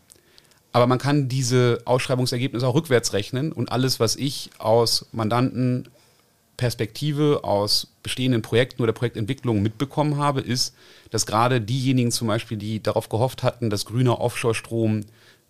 Aber 0.74 0.86
man 0.88 0.98
kann 0.98 1.28
diese 1.28 1.78
Ausschreibungsergebnisse 1.84 2.66
auch 2.66 2.74
rückwärts 2.74 3.12
rechnen 3.12 3.52
und 3.52 3.70
alles, 3.70 4.00
was 4.00 4.16
ich 4.16 4.50
aus 4.58 5.06
Mandantenperspektive, 5.12 7.44
aus 7.44 7.86
bestehenden 8.02 8.42
Projekten 8.42 8.82
oder 8.82 8.92
Projektentwicklungen 8.92 9.62
mitbekommen 9.62 10.16
habe, 10.16 10.40
ist, 10.40 10.74
dass 11.12 11.26
gerade 11.26 11.60
diejenigen 11.60 12.10
zum 12.10 12.26
Beispiel, 12.26 12.56
die 12.56 12.82
darauf 12.82 13.08
gehofft 13.08 13.44
hatten, 13.44 13.70
dass 13.70 13.84
grüner 13.84 14.20
Offshore-Strom 14.20 15.02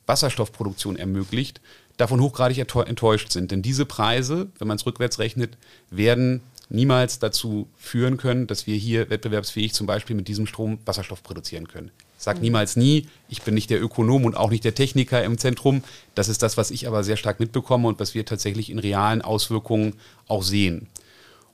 Wasserstoffproduktion 0.05 0.97
ermöglicht, 0.97 1.63
davon 1.97 2.21
hochgradig 2.21 2.59
enttäuscht 2.59 3.33
sind. 3.33 3.51
Denn 3.51 3.63
diese 3.63 3.87
Preise, 3.87 4.49
wenn 4.59 4.69
man 4.69 4.77
es 4.77 4.85
rückwärts 4.85 5.19
rechnet, 5.19 5.57
werden 5.89 6.43
niemals 6.69 7.19
dazu 7.19 7.67
führen 7.79 8.19
können, 8.19 8.47
dass 8.47 8.67
wir 8.67 8.77
hier 8.77 9.09
wettbewerbsfähig 9.09 9.73
zum 9.73 9.87
Beispiel 9.87 10.17
mit 10.17 10.29
diesem 10.29 10.47
Strom 10.47 10.81
Wasserstoff 10.85 11.23
produzieren 11.23 11.67
können. 11.67 11.93
Sage 12.25 12.41
niemals 12.41 12.75
nie, 12.75 13.07
ich 13.29 13.43
bin 13.43 13.53
nicht 13.53 13.69
der 13.69 13.83
Ökonom 13.83 14.25
und 14.25 14.35
auch 14.35 14.49
nicht 14.49 14.65
der 14.65 14.75
Techniker 14.75 15.23
im 15.23 15.37
Zentrum. 15.37 15.85
Das 16.15 16.31
ist 16.31 16.43
das, 16.43 16.57
was 16.57 16.71
ich 16.71 16.89
aber 16.89 17.05
sehr 17.05 17.19
stark 17.19 17.39
mitbekomme 17.39 17.87
und 17.87 18.01
was 18.01 18.15
wir 18.15 18.25
tatsächlich 18.25 18.71
in 18.71 18.79
realen 18.79 19.21
Auswirkungen 19.21 19.93
auch 20.27 20.43
sehen. 20.43 20.87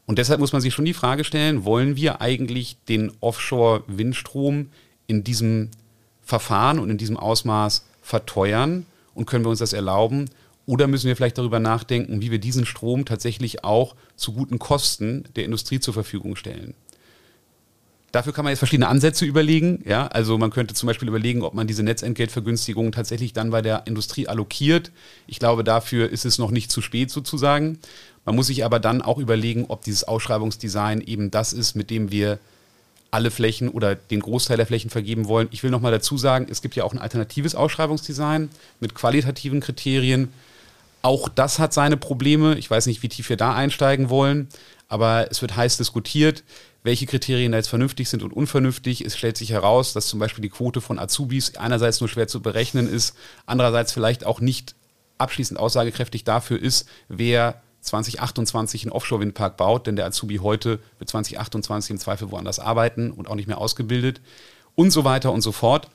Und 0.06 0.20
deshalb 0.20 0.38
muss 0.38 0.52
man 0.52 0.62
sich 0.62 0.72
schon 0.72 0.84
die 0.84 0.94
Frage 0.94 1.24
stellen, 1.24 1.64
wollen 1.64 1.96
wir 1.96 2.20
eigentlich 2.20 2.76
den 2.88 3.10
Offshore-Windstrom 3.20 4.68
in 5.08 5.24
diesem 5.24 5.72
Verfahren 6.22 6.78
und 6.78 6.88
in 6.88 6.98
diesem 6.98 7.16
Ausmaß 7.16 7.84
verteuern 8.00 8.86
und 9.12 9.26
können 9.26 9.44
wir 9.44 9.50
uns 9.50 9.58
das 9.58 9.72
erlauben? 9.72 10.30
Oder 10.66 10.86
müssen 10.86 11.08
wir 11.08 11.16
vielleicht 11.16 11.38
darüber 11.38 11.58
nachdenken, 11.58 12.22
wie 12.22 12.30
wir 12.30 12.38
diesen 12.38 12.64
Strom 12.64 13.06
tatsächlich 13.06 13.64
auch 13.64 13.96
zu 14.14 14.32
guten 14.32 14.60
Kosten 14.60 15.24
der 15.34 15.46
Industrie 15.46 15.80
zur 15.80 15.94
Verfügung 15.94 16.36
stellen? 16.36 16.74
Dafür 18.12 18.32
kann 18.32 18.44
man 18.44 18.50
jetzt 18.50 18.58
verschiedene 18.58 18.88
Ansätze 18.88 19.24
überlegen. 19.24 19.82
Ja? 19.86 20.08
Also 20.08 20.36
man 20.36 20.50
könnte 20.50 20.74
zum 20.74 20.86
Beispiel 20.88 21.08
überlegen, 21.08 21.42
ob 21.42 21.54
man 21.54 21.66
diese 21.66 21.82
Netzentgeltvergünstigungen 21.82 22.92
tatsächlich 22.92 23.32
dann 23.32 23.50
bei 23.50 23.62
der 23.62 23.86
Industrie 23.86 24.26
allokiert. 24.26 24.90
Ich 25.26 25.38
glaube, 25.38 25.62
dafür 25.62 26.10
ist 26.10 26.24
es 26.24 26.38
noch 26.38 26.50
nicht 26.50 26.72
zu 26.72 26.82
spät 26.82 27.10
sozusagen. 27.10 27.78
Man 28.24 28.34
muss 28.34 28.48
sich 28.48 28.64
aber 28.64 28.80
dann 28.80 29.00
auch 29.00 29.18
überlegen, 29.18 29.66
ob 29.68 29.84
dieses 29.84 30.04
Ausschreibungsdesign 30.04 31.00
eben 31.00 31.30
das 31.30 31.52
ist, 31.52 31.74
mit 31.76 31.90
dem 31.90 32.10
wir 32.10 32.38
alle 33.12 33.30
Flächen 33.30 33.68
oder 33.68 33.94
den 33.94 34.20
Großteil 34.20 34.56
der 34.56 34.66
Flächen 34.66 34.90
vergeben 34.90 35.26
wollen. 35.26 35.48
Ich 35.50 35.62
will 35.62 35.70
nochmal 35.70 35.92
dazu 35.92 36.16
sagen, 36.16 36.46
es 36.50 36.62
gibt 36.62 36.76
ja 36.76 36.84
auch 36.84 36.92
ein 36.92 36.98
alternatives 36.98 37.54
Ausschreibungsdesign 37.54 38.50
mit 38.78 38.94
qualitativen 38.94 39.60
Kriterien. 39.60 40.28
Auch 41.02 41.28
das 41.28 41.58
hat 41.58 41.72
seine 41.72 41.96
Probleme. 41.96 42.56
Ich 42.56 42.70
weiß 42.70 42.86
nicht, 42.86 43.02
wie 43.02 43.08
tief 43.08 43.28
wir 43.28 43.36
da 43.36 43.54
einsteigen 43.54 44.10
wollen, 44.10 44.48
aber 44.88 45.28
es 45.30 45.40
wird 45.42 45.56
heiß 45.56 45.76
diskutiert, 45.78 46.44
welche 46.82 47.06
Kriterien 47.06 47.52
da 47.52 47.58
jetzt 47.58 47.68
vernünftig 47.68 48.08
sind 48.08 48.22
und 48.22 48.32
unvernünftig. 48.32 49.04
Es 49.04 49.16
stellt 49.16 49.36
sich 49.36 49.50
heraus, 49.50 49.92
dass 49.92 50.08
zum 50.08 50.18
Beispiel 50.18 50.42
die 50.42 50.48
Quote 50.48 50.80
von 50.80 50.98
Azubis 50.98 51.56
einerseits 51.56 52.00
nur 52.00 52.08
schwer 52.08 52.28
zu 52.28 52.40
berechnen 52.40 52.88
ist, 52.88 53.16
andererseits 53.46 53.92
vielleicht 53.92 54.24
auch 54.24 54.40
nicht 54.40 54.74
abschließend 55.18 55.60
aussagekräftig 55.60 56.24
dafür 56.24 56.60
ist, 56.60 56.88
wer 57.08 57.60
2028 57.82 58.84
einen 58.84 58.92
Offshore-Windpark 58.92 59.56
baut, 59.56 59.86
denn 59.86 59.96
der 59.96 60.06
Azubi 60.06 60.36
heute 60.36 60.80
wird 60.98 61.10
2028 61.10 61.90
im 61.90 61.98
Zweifel 61.98 62.30
woanders 62.30 62.58
arbeiten 62.58 63.10
und 63.10 63.28
auch 63.28 63.34
nicht 63.34 63.46
mehr 63.46 63.58
ausgebildet 63.58 64.20
und 64.74 64.90
so 64.90 65.04
weiter 65.04 65.32
und 65.32 65.40
so 65.40 65.52
fort. 65.52 65.88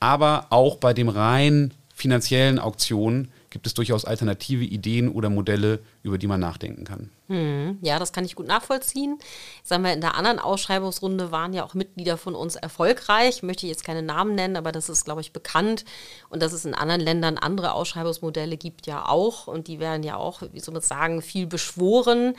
Aber 0.00 0.46
auch 0.50 0.76
bei 0.76 0.92
dem 0.92 1.08
rein 1.08 1.72
finanziellen 1.94 2.58
Auktionen 2.58 3.32
gibt 3.50 3.66
es 3.66 3.74
durchaus 3.74 4.04
alternative 4.04 4.64
Ideen 4.64 5.08
oder 5.08 5.30
Modelle, 5.30 5.80
über 6.02 6.18
die 6.18 6.26
man 6.26 6.40
nachdenken 6.40 6.84
kann. 6.84 7.10
Hm, 7.28 7.78
ja, 7.82 7.98
das 7.98 8.12
kann 8.12 8.24
ich 8.24 8.36
gut 8.36 8.46
nachvollziehen. 8.46 9.18
Sagen 9.64 9.82
wir, 9.82 9.92
in 9.92 10.00
der 10.00 10.14
anderen 10.14 10.38
Ausschreibungsrunde 10.38 11.32
waren 11.32 11.52
ja 11.52 11.64
auch 11.64 11.74
Mitglieder 11.74 12.16
von 12.16 12.36
uns 12.36 12.54
erfolgreich. 12.54 13.36
Ich 13.36 13.42
möchte 13.42 13.66
jetzt 13.66 13.84
keine 13.84 14.02
Namen 14.02 14.36
nennen, 14.36 14.56
aber 14.56 14.70
das 14.70 14.88
ist, 14.88 15.04
glaube 15.04 15.22
ich, 15.22 15.32
bekannt. 15.32 15.84
Und 16.28 16.40
dass 16.40 16.52
es 16.52 16.64
in 16.64 16.74
anderen 16.74 17.00
Ländern 17.00 17.36
andere 17.36 17.72
Ausschreibungsmodelle 17.72 18.56
gibt, 18.56 18.86
ja 18.86 19.08
auch. 19.08 19.48
Und 19.48 19.66
die 19.66 19.80
werden 19.80 20.04
ja 20.04 20.16
auch, 20.16 20.42
wie 20.52 20.60
soll 20.60 20.74
man 20.74 20.82
sagen, 20.82 21.20
viel 21.20 21.48
beschworen. 21.48 22.36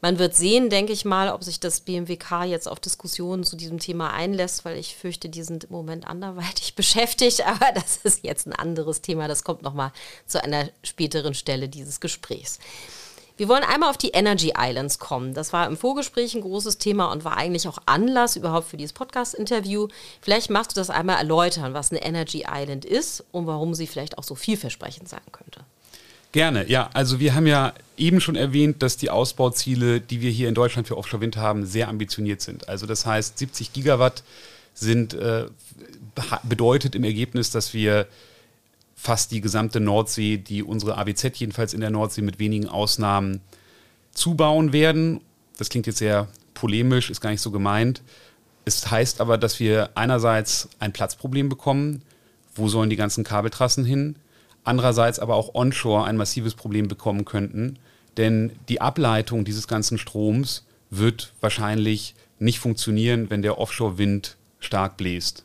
Man 0.00 0.18
wird 0.20 0.34
sehen, 0.36 0.70
denke 0.70 0.92
ich 0.92 1.04
mal, 1.04 1.30
ob 1.30 1.42
sich 1.42 1.58
das 1.58 1.80
BMWK 1.80 2.44
jetzt 2.44 2.68
auf 2.68 2.78
Diskussionen 2.78 3.42
zu 3.42 3.56
diesem 3.56 3.80
Thema 3.80 4.12
einlässt, 4.12 4.64
weil 4.64 4.78
ich 4.78 4.96
fürchte, 4.96 5.28
die 5.28 5.42
sind 5.42 5.64
im 5.64 5.72
Moment 5.72 6.06
anderweitig 6.06 6.74
beschäftigt. 6.76 7.44
Aber 7.44 7.72
das 7.74 7.96
ist 7.96 8.22
jetzt 8.22 8.46
ein 8.46 8.52
anderes 8.52 9.02
Thema. 9.02 9.26
Das 9.26 9.42
kommt 9.42 9.62
nochmal 9.62 9.92
zu 10.26 10.42
einer 10.42 10.68
späteren 10.84 11.34
Stelle 11.34 11.68
dieses 11.68 11.98
Gesprächs. 11.98 12.60
Wir 13.40 13.48
wollen 13.48 13.64
einmal 13.64 13.88
auf 13.88 13.96
die 13.96 14.10
Energy 14.10 14.52
Islands 14.54 14.98
kommen. 14.98 15.32
Das 15.32 15.54
war 15.54 15.66
im 15.66 15.78
Vorgespräch 15.78 16.34
ein 16.34 16.42
großes 16.42 16.76
Thema 16.76 17.10
und 17.10 17.24
war 17.24 17.38
eigentlich 17.38 17.66
auch 17.68 17.78
Anlass 17.86 18.36
überhaupt 18.36 18.68
für 18.68 18.76
dieses 18.76 18.92
Podcast-Interview. 18.92 19.88
Vielleicht 20.20 20.50
magst 20.50 20.72
du 20.72 20.78
das 20.78 20.90
einmal 20.90 21.16
erläutern, 21.16 21.72
was 21.72 21.90
eine 21.90 22.02
Energy 22.02 22.44
Island 22.46 22.84
ist 22.84 23.24
und 23.32 23.46
warum 23.46 23.72
sie 23.72 23.86
vielleicht 23.86 24.18
auch 24.18 24.24
so 24.24 24.34
vielversprechend 24.34 25.08
sein 25.08 25.22
könnte. 25.32 25.60
Gerne, 26.32 26.68
ja. 26.68 26.90
Also 26.92 27.18
wir 27.18 27.34
haben 27.34 27.46
ja 27.46 27.72
eben 27.96 28.20
schon 28.20 28.36
erwähnt, 28.36 28.82
dass 28.82 28.98
die 28.98 29.08
Ausbauziele, 29.08 30.02
die 30.02 30.20
wir 30.20 30.30
hier 30.30 30.50
in 30.50 30.54
Deutschland 30.54 30.86
für 30.86 30.98
Offshore-Wind 30.98 31.38
haben, 31.38 31.64
sehr 31.64 31.88
ambitioniert 31.88 32.42
sind. 32.42 32.68
Also 32.68 32.84
das 32.84 33.06
heißt, 33.06 33.38
70 33.38 33.72
Gigawatt 33.72 34.22
sind, 34.74 35.14
äh, 35.14 35.46
bedeutet 36.42 36.94
im 36.94 37.04
Ergebnis, 37.04 37.50
dass 37.50 37.72
wir 37.72 38.06
fast 39.00 39.30
die 39.30 39.40
gesamte 39.40 39.80
Nordsee, 39.80 40.36
die 40.36 40.62
unsere 40.62 40.98
AWZ 40.98 41.38
jedenfalls 41.38 41.74
in 41.74 41.80
der 41.80 41.90
Nordsee 41.90 42.22
mit 42.22 42.38
wenigen 42.38 42.68
Ausnahmen 42.68 43.40
zubauen 44.12 44.72
werden. 44.72 45.20
Das 45.58 45.68
klingt 45.68 45.86
jetzt 45.86 45.98
sehr 45.98 46.28
polemisch, 46.54 47.10
ist 47.10 47.20
gar 47.20 47.30
nicht 47.30 47.40
so 47.40 47.50
gemeint. 47.50 48.02
Es 48.64 48.90
heißt 48.90 49.20
aber, 49.20 49.38
dass 49.38 49.58
wir 49.60 49.90
einerseits 49.94 50.68
ein 50.78 50.92
Platzproblem 50.92 51.48
bekommen. 51.48 52.02
Wo 52.54 52.68
sollen 52.68 52.90
die 52.90 52.96
ganzen 52.96 53.24
Kabeltrassen 53.24 53.84
hin? 53.84 54.16
andererseits 54.64 55.18
aber 55.18 55.34
auch 55.34 55.54
onshore 55.54 56.04
ein 56.04 56.16
massives 56.16 56.54
Problem 56.54 56.88
bekommen 56.88 57.24
könnten. 57.24 57.78
Denn 58.16 58.52
die 58.68 58.80
Ableitung 58.80 59.44
dieses 59.44 59.68
ganzen 59.68 59.98
Stroms 59.98 60.64
wird 60.90 61.32
wahrscheinlich 61.40 62.14
nicht 62.38 62.58
funktionieren, 62.58 63.30
wenn 63.30 63.42
der 63.42 63.58
Offshore-Wind 63.58 64.36
stark 64.58 64.96
bläst. 64.96 65.44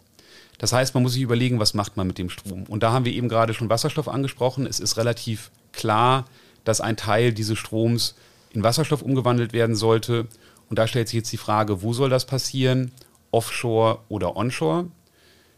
Das 0.58 0.74
heißt, 0.74 0.94
man 0.94 1.04
muss 1.04 1.14
sich 1.14 1.22
überlegen, 1.22 1.60
was 1.60 1.74
macht 1.74 1.98
man 1.98 2.08
mit 2.08 2.18
dem 2.18 2.30
Strom. 2.30 2.64
Und 2.64 2.84
da 2.84 2.92
haben 2.92 3.06
wir 3.06 3.14
eben 3.14 3.30
gerade 3.30 3.54
schon 3.54 3.70
Wasserstoff 3.70 4.08
angesprochen. 4.08 4.66
Es 4.66 4.80
ist 4.80 4.98
relativ 4.98 5.52
klar, 5.74 6.26
dass 6.64 6.82
ein 6.82 6.98
Teil 6.98 7.34
dieses 7.34 7.58
Stroms 7.60 8.16
in 8.52 8.64
Wasserstoff 8.64 9.02
umgewandelt 9.02 9.54
werden 9.54 9.76
sollte. 9.76 10.28
Und 10.70 10.80
da 10.80 10.88
stellt 10.88 11.10
sich 11.10 11.18
jetzt 11.18 11.32
die 11.32 11.38
Frage, 11.38 11.82
wo 11.82 11.94
soll 11.94 12.10
das 12.10 12.26
passieren? 12.26 12.92
Offshore 13.32 14.00
oder 14.08 14.36
onshore? 14.38 14.88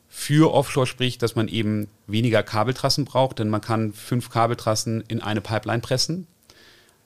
für 0.07 0.53
Offshore 0.53 0.87
spricht, 0.87 1.21
dass 1.21 1.35
man 1.35 1.47
eben 1.47 1.87
weniger 2.07 2.43
Kabeltrassen 2.43 3.05
braucht, 3.05 3.39
denn 3.39 3.49
man 3.49 3.61
kann 3.61 3.93
fünf 3.93 4.29
Kabeltrassen 4.29 5.01
in 5.07 5.21
eine 5.21 5.41
Pipeline 5.41 5.81
pressen. 5.81 6.27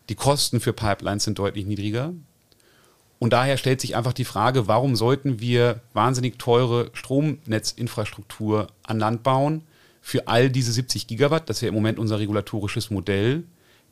Die 0.09 0.15
Kosten 0.15 0.59
für 0.59 0.73
Pipelines 0.73 1.23
sind 1.23 1.39
deutlich 1.39 1.65
niedriger. 1.65 2.13
Und 3.21 3.33
daher 3.33 3.57
stellt 3.57 3.79
sich 3.79 3.95
einfach 3.95 4.13
die 4.13 4.25
Frage, 4.25 4.67
warum 4.67 4.95
sollten 4.95 5.39
wir 5.39 5.81
wahnsinnig 5.93 6.39
teure 6.39 6.89
Stromnetzinfrastruktur 6.93 8.65
an 8.81 8.97
Land 8.97 9.21
bauen 9.21 9.61
für 10.01 10.27
all 10.27 10.49
diese 10.49 10.71
70 10.71 11.05
Gigawatt, 11.05 11.47
das 11.47 11.61
wäre 11.61 11.69
im 11.69 11.75
Moment 11.75 11.99
unser 11.99 12.17
regulatorisches 12.17 12.89
Modell, 12.89 13.43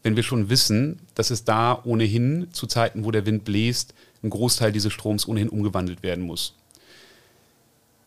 wenn 0.01 0.15
wir 0.15 0.23
schon 0.23 0.49
wissen, 0.49 0.97
dass 1.13 1.29
es 1.29 1.43
da 1.43 1.79
ohnehin 1.83 2.47
zu 2.53 2.65
Zeiten, 2.65 3.05
wo 3.05 3.11
der 3.11 3.27
Wind 3.27 3.45
bläst, 3.45 3.93
ein 4.23 4.31
Großteil 4.31 4.71
dieses 4.71 4.91
Stroms 4.93 5.27
ohnehin 5.27 5.49
umgewandelt 5.49 6.01
werden 6.01 6.23
muss. 6.23 6.55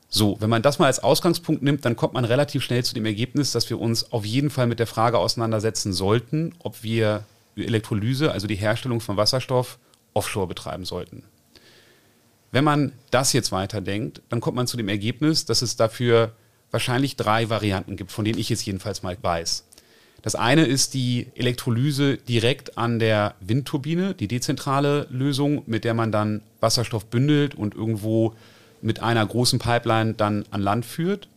So, 0.08 0.36
wenn 0.40 0.50
man 0.50 0.62
das 0.62 0.80
mal 0.80 0.86
als 0.86 1.04
Ausgangspunkt 1.04 1.62
nimmt, 1.62 1.84
dann 1.84 1.94
kommt 1.94 2.14
man 2.14 2.24
relativ 2.24 2.64
schnell 2.64 2.82
zu 2.82 2.94
dem 2.94 3.06
Ergebnis, 3.06 3.52
dass 3.52 3.70
wir 3.70 3.80
uns 3.80 4.10
auf 4.10 4.26
jeden 4.26 4.50
Fall 4.50 4.66
mit 4.66 4.80
der 4.80 4.88
Frage 4.88 5.18
auseinandersetzen 5.18 5.92
sollten, 5.92 6.52
ob 6.58 6.82
wir 6.82 7.22
Elektrolyse, 7.54 8.32
also 8.32 8.48
die 8.48 8.56
Herstellung 8.56 9.00
von 9.00 9.16
Wasserstoff, 9.16 9.78
offshore 10.14 10.46
betreiben 10.46 10.84
sollten. 10.84 11.24
Wenn 12.50 12.64
man 12.64 12.92
das 13.10 13.32
jetzt 13.32 13.50
weiterdenkt, 13.50 14.20
dann 14.28 14.40
kommt 14.40 14.56
man 14.56 14.66
zu 14.66 14.76
dem 14.76 14.88
Ergebnis, 14.88 15.46
dass 15.46 15.62
es 15.62 15.76
dafür 15.76 16.32
wahrscheinlich 16.70 17.16
drei 17.16 17.48
Varianten 17.48 17.96
gibt, 17.96 18.12
von 18.12 18.24
denen 18.24 18.38
ich 18.38 18.48
jetzt 18.48 18.64
jedenfalls 18.64 19.02
mal 19.02 19.16
weiß. 19.20 19.64
Das 20.22 20.36
eine 20.36 20.64
ist 20.64 20.94
die 20.94 21.26
Elektrolyse 21.34 22.16
direkt 22.16 22.78
an 22.78 22.98
der 22.98 23.34
Windturbine, 23.40 24.14
die 24.14 24.28
dezentrale 24.28 25.08
Lösung, 25.10 25.62
mit 25.66 25.84
der 25.84 25.94
man 25.94 26.12
dann 26.12 26.42
Wasserstoff 26.60 27.06
bündelt 27.06 27.54
und 27.56 27.74
irgendwo 27.74 28.34
mit 28.80 29.00
einer 29.02 29.26
großen 29.26 29.58
Pipeline 29.58 30.14
dann 30.14 30.44
an 30.50 30.60
Land 30.60 30.84
führt. 30.84 31.28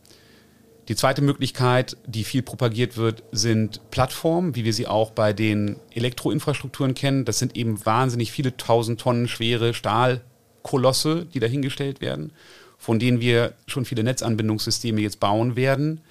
Die 0.88 0.94
zweite 0.94 1.20
Möglichkeit, 1.20 1.96
die 2.06 2.22
viel 2.22 2.42
propagiert 2.42 2.96
wird, 2.96 3.24
sind 3.32 3.80
Plattformen, 3.90 4.54
wie 4.54 4.64
wir 4.64 4.72
sie 4.72 4.86
auch 4.86 5.10
bei 5.10 5.32
den 5.32 5.76
Elektroinfrastrukturen 5.92 6.94
kennen. 6.94 7.24
Das 7.24 7.40
sind 7.40 7.56
eben 7.56 7.84
wahnsinnig 7.84 8.30
viele 8.30 8.56
tausend 8.56 9.00
Tonnen 9.00 9.26
schwere 9.26 9.74
Stahlkolosse, 9.74 11.26
die 11.26 11.40
dahingestellt 11.40 12.00
werden, 12.00 12.32
von 12.78 13.00
denen 13.00 13.20
wir 13.20 13.54
schon 13.66 13.84
viele 13.84 14.04
Netzanbindungssysteme 14.04 15.00
jetzt 15.00 15.18
bauen 15.18 15.56
werden. 15.56 16.02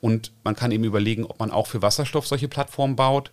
Und 0.00 0.32
man 0.44 0.54
kann 0.54 0.70
eben 0.70 0.84
überlegen, 0.84 1.24
ob 1.24 1.40
man 1.40 1.50
auch 1.50 1.66
für 1.66 1.82
Wasserstoff 1.82 2.28
solche 2.28 2.48
Plattformen 2.48 2.94
baut. 2.94 3.32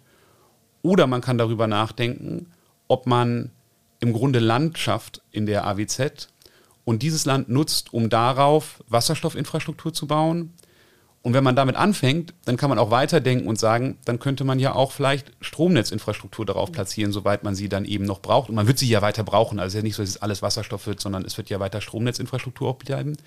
Oder 0.81 1.05
man 1.05 1.21
kann 1.21 1.37
darüber 1.37 1.67
nachdenken, 1.67 2.47
ob 2.87 3.05
man 3.05 3.51
im 3.99 4.13
Grunde 4.13 4.39
Land 4.39 4.79
schafft 4.79 5.21
in 5.31 5.45
der 5.45 5.67
AWZ 5.67 6.29
und 6.85 7.03
dieses 7.03 7.25
Land 7.25 7.49
nutzt, 7.49 7.93
um 7.93 8.09
darauf 8.09 8.83
Wasserstoffinfrastruktur 8.87 9.93
zu 9.93 10.07
bauen. 10.07 10.53
Und 11.27 11.33
wenn 11.33 11.43
man 11.43 11.57
damit 11.57 11.75
anfängt, 11.75 12.33
dann 12.45 12.55
kann 12.55 12.69
man 12.69 12.79
auch 12.79 12.89
weiterdenken 12.89 13.49
und 13.49 13.59
sagen, 13.59 13.97
dann 14.05 14.17
könnte 14.17 14.45
man 14.45 14.59
ja 14.59 14.73
auch 14.73 14.93
vielleicht 14.93 15.33
Stromnetzinfrastruktur 15.41 16.45
darauf 16.45 16.71
platzieren, 16.71 17.11
soweit 17.11 17.43
man 17.43 17.53
sie 17.53 17.67
dann 17.67 17.83
eben 17.83 18.05
noch 18.05 18.21
braucht. 18.21 18.47
Und 18.47 18.55
man 18.55 18.65
wird 18.65 18.79
sie 18.79 18.87
ja 18.87 19.01
weiter 19.01 19.25
brauchen. 19.25 19.59
Also 19.59 19.67
es 19.67 19.73
ist 19.73 19.77
ja 19.79 19.83
nicht 19.83 19.95
so, 19.95 20.03
dass 20.03 20.11
es 20.11 20.21
alles 20.21 20.41
Wasserstoff 20.41 20.87
wird, 20.87 21.01
sondern 21.01 21.25
es 21.25 21.37
wird 21.37 21.49
ja 21.49 21.59
weiter 21.59 21.81
Stromnetzinfrastruktur 21.81 22.69
auch 22.69 22.75
bleiben. 22.77 23.17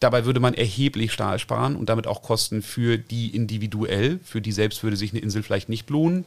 Dabei 0.00 0.26
würde 0.26 0.38
man 0.38 0.52
erheblich 0.52 1.14
Stahl 1.14 1.38
sparen 1.38 1.76
und 1.76 1.88
damit 1.88 2.06
auch 2.06 2.20
Kosten 2.20 2.60
für 2.60 2.98
die 2.98 3.34
individuell. 3.34 4.20
Für 4.22 4.42
die 4.42 4.52
selbst 4.52 4.82
würde 4.82 4.98
sich 4.98 5.12
eine 5.12 5.22
Insel 5.22 5.42
vielleicht 5.42 5.70
nicht 5.70 5.88
lohnen. 5.88 6.26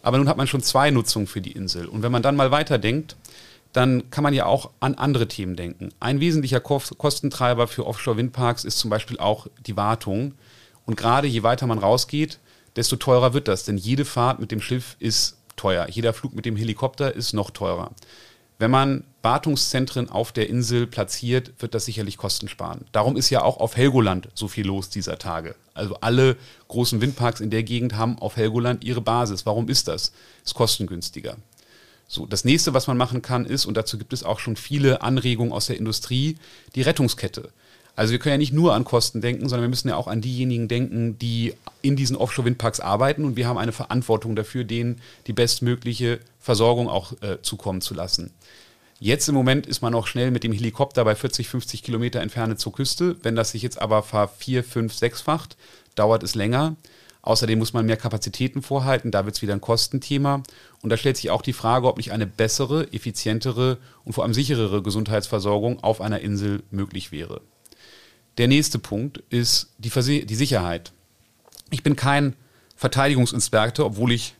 Aber 0.00 0.16
nun 0.16 0.30
hat 0.30 0.38
man 0.38 0.46
schon 0.46 0.62
zwei 0.62 0.90
Nutzungen 0.90 1.26
für 1.26 1.42
die 1.42 1.52
Insel. 1.52 1.84
Und 1.88 2.02
wenn 2.02 2.10
man 2.10 2.22
dann 2.22 2.36
mal 2.36 2.52
weiterdenkt, 2.52 3.16
dann 3.74 4.08
kann 4.08 4.24
man 4.24 4.32
ja 4.32 4.46
auch 4.46 4.70
an 4.80 4.94
andere 4.94 5.28
Themen 5.28 5.56
denken. 5.56 5.90
Ein 6.00 6.20
wesentlicher 6.20 6.60
Kostentreiber 6.60 7.68
für 7.68 7.86
Offshore-Windparks 7.86 8.64
ist 8.64 8.78
zum 8.78 8.88
Beispiel 8.88 9.18
auch 9.18 9.46
die 9.66 9.76
Wartung. 9.76 10.32
Und 10.86 10.96
gerade 10.96 11.26
je 11.26 11.42
weiter 11.42 11.66
man 11.66 11.78
rausgeht, 11.78 12.38
desto 12.76 12.96
teurer 12.96 13.34
wird 13.34 13.48
das. 13.48 13.64
Denn 13.64 13.76
jede 13.76 14.04
Fahrt 14.04 14.40
mit 14.40 14.50
dem 14.50 14.60
Schiff 14.60 14.96
ist 14.98 15.36
teuer. 15.56 15.86
Jeder 15.88 16.12
Flug 16.12 16.34
mit 16.34 16.44
dem 16.44 16.56
Helikopter 16.56 17.14
ist 17.14 17.32
noch 17.32 17.50
teurer. 17.50 17.90
Wenn 18.58 18.70
man 18.70 19.04
Wartungszentren 19.22 20.08
auf 20.08 20.30
der 20.30 20.48
Insel 20.48 20.86
platziert, 20.86 21.52
wird 21.58 21.74
das 21.74 21.86
sicherlich 21.86 22.16
Kosten 22.16 22.48
sparen. 22.48 22.84
Darum 22.92 23.16
ist 23.16 23.30
ja 23.30 23.42
auch 23.42 23.56
auf 23.56 23.76
Helgoland 23.76 24.28
so 24.34 24.46
viel 24.46 24.66
los 24.66 24.90
dieser 24.90 25.18
Tage. 25.18 25.56
Also 25.72 25.96
alle 26.00 26.36
großen 26.68 27.00
Windparks 27.00 27.40
in 27.40 27.50
der 27.50 27.64
Gegend 27.64 27.96
haben 27.96 28.18
auf 28.18 28.36
Helgoland 28.36 28.84
ihre 28.84 29.00
Basis. 29.00 29.44
Warum 29.44 29.68
ist 29.68 29.88
das? 29.88 30.12
Ist 30.44 30.54
kostengünstiger. 30.54 31.36
So, 32.06 32.26
das 32.26 32.44
nächste, 32.44 32.74
was 32.74 32.86
man 32.86 32.96
machen 32.96 33.22
kann, 33.22 33.44
ist, 33.44 33.66
und 33.66 33.76
dazu 33.76 33.98
gibt 33.98 34.12
es 34.12 34.22
auch 34.22 34.38
schon 34.38 34.56
viele 34.56 35.02
Anregungen 35.02 35.52
aus 35.52 35.66
der 35.66 35.78
Industrie, 35.78 36.36
die 36.74 36.82
Rettungskette. 36.82 37.50
Also 37.96 38.12
wir 38.12 38.18
können 38.18 38.34
ja 38.34 38.38
nicht 38.38 38.52
nur 38.52 38.74
an 38.74 38.84
Kosten 38.84 39.20
denken, 39.20 39.48
sondern 39.48 39.62
wir 39.62 39.68
müssen 39.68 39.88
ja 39.88 39.96
auch 39.96 40.08
an 40.08 40.20
diejenigen 40.20 40.66
denken, 40.66 41.18
die 41.18 41.54
in 41.80 41.94
diesen 41.94 42.16
Offshore-Windparks 42.16 42.80
arbeiten 42.80 43.24
und 43.24 43.36
wir 43.36 43.46
haben 43.46 43.58
eine 43.58 43.72
Verantwortung 43.72 44.34
dafür, 44.34 44.64
denen 44.64 45.00
die 45.26 45.32
bestmögliche 45.32 46.18
Versorgung 46.40 46.88
auch 46.88 47.12
äh, 47.22 47.40
zukommen 47.42 47.80
zu 47.80 47.94
lassen. 47.94 48.32
Jetzt 49.00 49.28
im 49.28 49.34
Moment 49.34 49.66
ist 49.66 49.82
man 49.82 49.92
noch 49.92 50.06
schnell 50.06 50.30
mit 50.30 50.44
dem 50.44 50.52
Helikopter 50.52 51.04
bei 51.04 51.14
40, 51.14 51.48
50 51.48 51.82
Kilometer 51.82 52.20
Entferne 52.20 52.56
zur 52.56 52.72
Küste. 52.72 53.16
Wenn 53.22 53.36
das 53.36 53.50
sich 53.50 53.62
jetzt 53.62 53.80
aber 53.80 54.02
vier, 54.38 54.64
fünf, 54.64 54.94
sechsfacht, 54.94 55.56
dauert 55.94 56.22
es 56.22 56.34
länger. 56.34 56.76
Außerdem 57.22 57.58
muss 57.58 57.72
man 57.72 57.86
mehr 57.86 57.96
Kapazitäten 57.96 58.60
vorhalten, 58.60 59.10
da 59.10 59.24
wird 59.24 59.36
es 59.36 59.42
wieder 59.42 59.54
ein 59.54 59.60
Kostenthema. 59.60 60.42
Und 60.82 60.90
da 60.90 60.96
stellt 60.96 61.16
sich 61.16 61.30
auch 61.30 61.42
die 61.42 61.52
Frage, 61.52 61.88
ob 61.88 61.96
nicht 61.96 62.12
eine 62.12 62.26
bessere, 62.26 62.92
effizientere 62.92 63.78
und 64.04 64.12
vor 64.12 64.24
allem 64.24 64.34
sicherere 64.34 64.82
Gesundheitsversorgung 64.82 65.82
auf 65.82 66.00
einer 66.00 66.20
Insel 66.20 66.62
möglich 66.70 67.12
wäre. 67.12 67.40
Der 68.38 68.48
nächste 68.48 68.78
Punkt 68.78 69.22
ist 69.30 69.70
die, 69.78 69.90
Verse 69.90 70.24
die 70.24 70.34
Sicherheit. 70.34 70.92
Ich 71.70 71.82
bin 71.82 71.96
kein 71.96 72.34
Verteidigungsinspektor, 72.76 73.86
obwohl 73.86 74.12
ich 74.12 74.34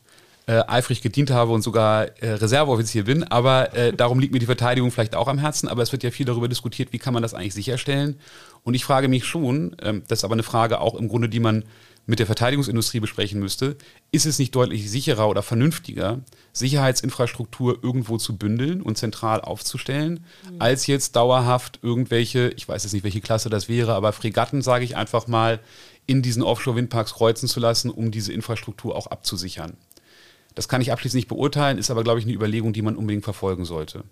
äh, 0.47 0.63
eifrig 0.67 1.01
gedient 1.01 1.31
habe 1.31 1.53
und 1.53 1.63
sogar 1.63 2.07
äh, 2.21 2.33
Reserveoffizier 2.33 3.05
bin, 3.05 3.25
aber 3.25 3.75
äh, 3.75 3.93
darum 3.95 4.19
liegt 4.19 4.33
mir 4.33 4.41
die 4.41 4.47
Verteidigung 4.47 4.91
vielleicht 4.91 5.15
auch 5.15 5.29
am 5.29 5.39
Herzen, 5.39 5.69
aber 5.69 5.83
es 5.83 5.93
wird 5.93 6.03
ja 6.03 6.11
viel 6.11 6.27
darüber 6.27 6.49
diskutiert, 6.49 6.93
wie 6.93 6.99
kann 6.99 7.15
man 7.15 7.23
das 7.23 7.33
eigentlich 7.33 7.55
sicherstellen. 7.55 8.19
Und 8.63 8.75
ich 8.75 8.85
frage 8.85 9.09
mich 9.09 9.25
schon, 9.25 9.75
ähm, 9.81 10.03
das 10.09 10.21
ist 10.21 10.25
aber 10.25 10.35
eine 10.35 10.43
Frage 10.43 10.81
auch 10.81 10.97
im 10.97 11.09
Grunde, 11.09 11.31
die 11.31 11.41
man 11.41 11.65
mit 12.07 12.19
der 12.19 12.27
Verteidigungsindustrie 12.27 13.01
besprechen 13.01 13.41
müsste, 13.41 13.77
ist 14.13 14.27
es 14.27 14.39
nicht 14.39 14.55
deutlich 14.55 14.91
sicherer 14.91 15.29
oder 15.29 15.43
vernünftiger, 15.43 16.21
Sicherheitsinfrastruktur 16.53 17.79
irgendwo 17.83 18.19
zu 18.19 18.37
bündeln 18.37 18.83
und 18.83 18.99
zentral 18.99 19.41
aufzustellen, 19.41 20.25
mhm. 20.51 20.57
als 20.61 20.87
jetzt 20.87 21.17
dauerhaft 21.17 21.79
irgendwelche, 21.83 22.51
ich 22.57 22.69
weiß 22.69 22.85
jetzt 22.85 22.93
nicht, 22.93 23.05
welche 23.05 23.23
Klasse 23.23 23.49
das 23.49 23.69
wäre, 23.69 23.95
aber 23.95 24.13
Fregatten, 24.13 24.61
sage 24.61 24.85
ich 24.85 24.97
einfach 24.97 25.27
mal, 25.27 25.61
in 26.07 26.21
diesen 26.21 26.43
Offshore-Windparks 26.43 27.15
kreuzen 27.15 27.49
zu 27.49 27.61
lassen, 27.61 27.91
um 27.91 28.11
diese 28.11 28.33
Infrastruktur 28.33 28.95
auch 28.95 29.07
abzusichern. 29.07 29.77
Das 30.55 30.69
kann 30.69 30.83
ich 30.83 30.93
abschließend 30.93 31.17
nicht 31.17 31.29
beurteilen, 31.29 31.79
ist 31.79 31.91
aber, 31.91 32.05
glaube 32.05 32.21
ich, 32.21 32.27
eine 32.27 32.35
Überlegung, 32.35 32.73
die 32.73 32.83
man 32.83 32.97
unbedingt 32.97 33.25
verfolgen 33.25 33.65
sollte. 33.65 34.05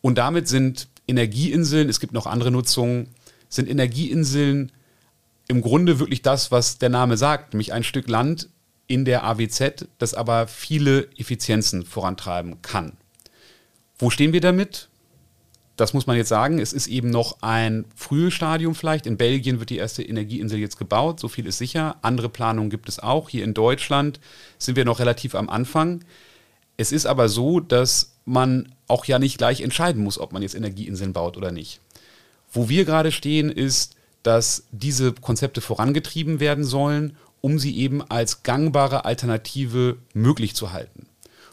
Und 0.00 0.18
damit 0.18 0.46
sind 0.46 0.88
Energieinseln, 1.08 1.88
es 1.88 1.98
gibt 1.98 2.12
noch 2.12 2.26
andere 2.26 2.52
Nutzungen, 2.52 3.08
sind 3.48 3.68
Energieinseln 3.68 4.72
im 5.48 5.62
Grunde 5.62 5.98
wirklich 5.98 6.22
das, 6.22 6.50
was 6.50 6.78
der 6.78 6.88
Name 6.88 7.16
sagt, 7.16 7.52
nämlich 7.52 7.72
ein 7.72 7.84
Stück 7.84 8.08
Land 8.08 8.48
in 8.86 9.04
der 9.04 9.24
AWZ, 9.24 9.86
das 9.98 10.14
aber 10.14 10.46
viele 10.46 11.08
Effizienzen 11.16 11.84
vorantreiben 11.84 12.62
kann. 12.62 12.96
Wo 13.98 14.10
stehen 14.10 14.32
wir 14.32 14.40
damit? 14.40 14.88
Das 15.76 15.92
muss 15.92 16.06
man 16.06 16.16
jetzt 16.16 16.28
sagen. 16.28 16.58
Es 16.58 16.72
ist 16.72 16.86
eben 16.86 17.10
noch 17.10 17.42
ein 17.42 17.84
frühes 17.94 18.32
Stadium 18.32 18.74
vielleicht. 18.74 19.06
In 19.06 19.18
Belgien 19.18 19.58
wird 19.58 19.70
die 19.70 19.76
erste 19.76 20.02
Energieinsel 20.02 20.58
jetzt 20.58 20.78
gebaut, 20.78 21.20
so 21.20 21.28
viel 21.28 21.46
ist 21.46 21.58
sicher. 21.58 21.96
Andere 22.02 22.28
Planungen 22.28 22.70
gibt 22.70 22.88
es 22.88 22.98
auch. 22.98 23.28
Hier 23.28 23.44
in 23.44 23.54
Deutschland 23.54 24.20
sind 24.58 24.76
wir 24.76 24.84
noch 24.84 25.00
relativ 25.00 25.34
am 25.34 25.50
Anfang. 25.50 26.04
Es 26.78 26.92
ist 26.92 27.06
aber 27.06 27.28
so, 27.28 27.60
dass 27.60 28.12
man 28.24 28.74
auch 28.86 29.04
ja 29.04 29.18
nicht 29.18 29.38
gleich 29.38 29.60
entscheiden 29.60 30.02
muss, 30.02 30.18
ob 30.18 30.32
man 30.32 30.42
jetzt 30.42 30.54
Energieinseln 30.54 31.12
baut 31.12 31.36
oder 31.36 31.52
nicht. 31.52 31.80
Wo 32.52 32.68
wir 32.68 32.84
gerade 32.84 33.12
stehen, 33.12 33.50
ist, 33.50 33.95
dass 34.26 34.64
diese 34.72 35.12
Konzepte 35.12 35.60
vorangetrieben 35.60 36.40
werden 36.40 36.64
sollen, 36.64 37.16
um 37.40 37.60
sie 37.60 37.76
eben 37.76 38.02
als 38.02 38.42
gangbare 38.42 39.04
Alternative 39.04 39.98
möglich 40.14 40.56
zu 40.56 40.72
halten. 40.72 41.06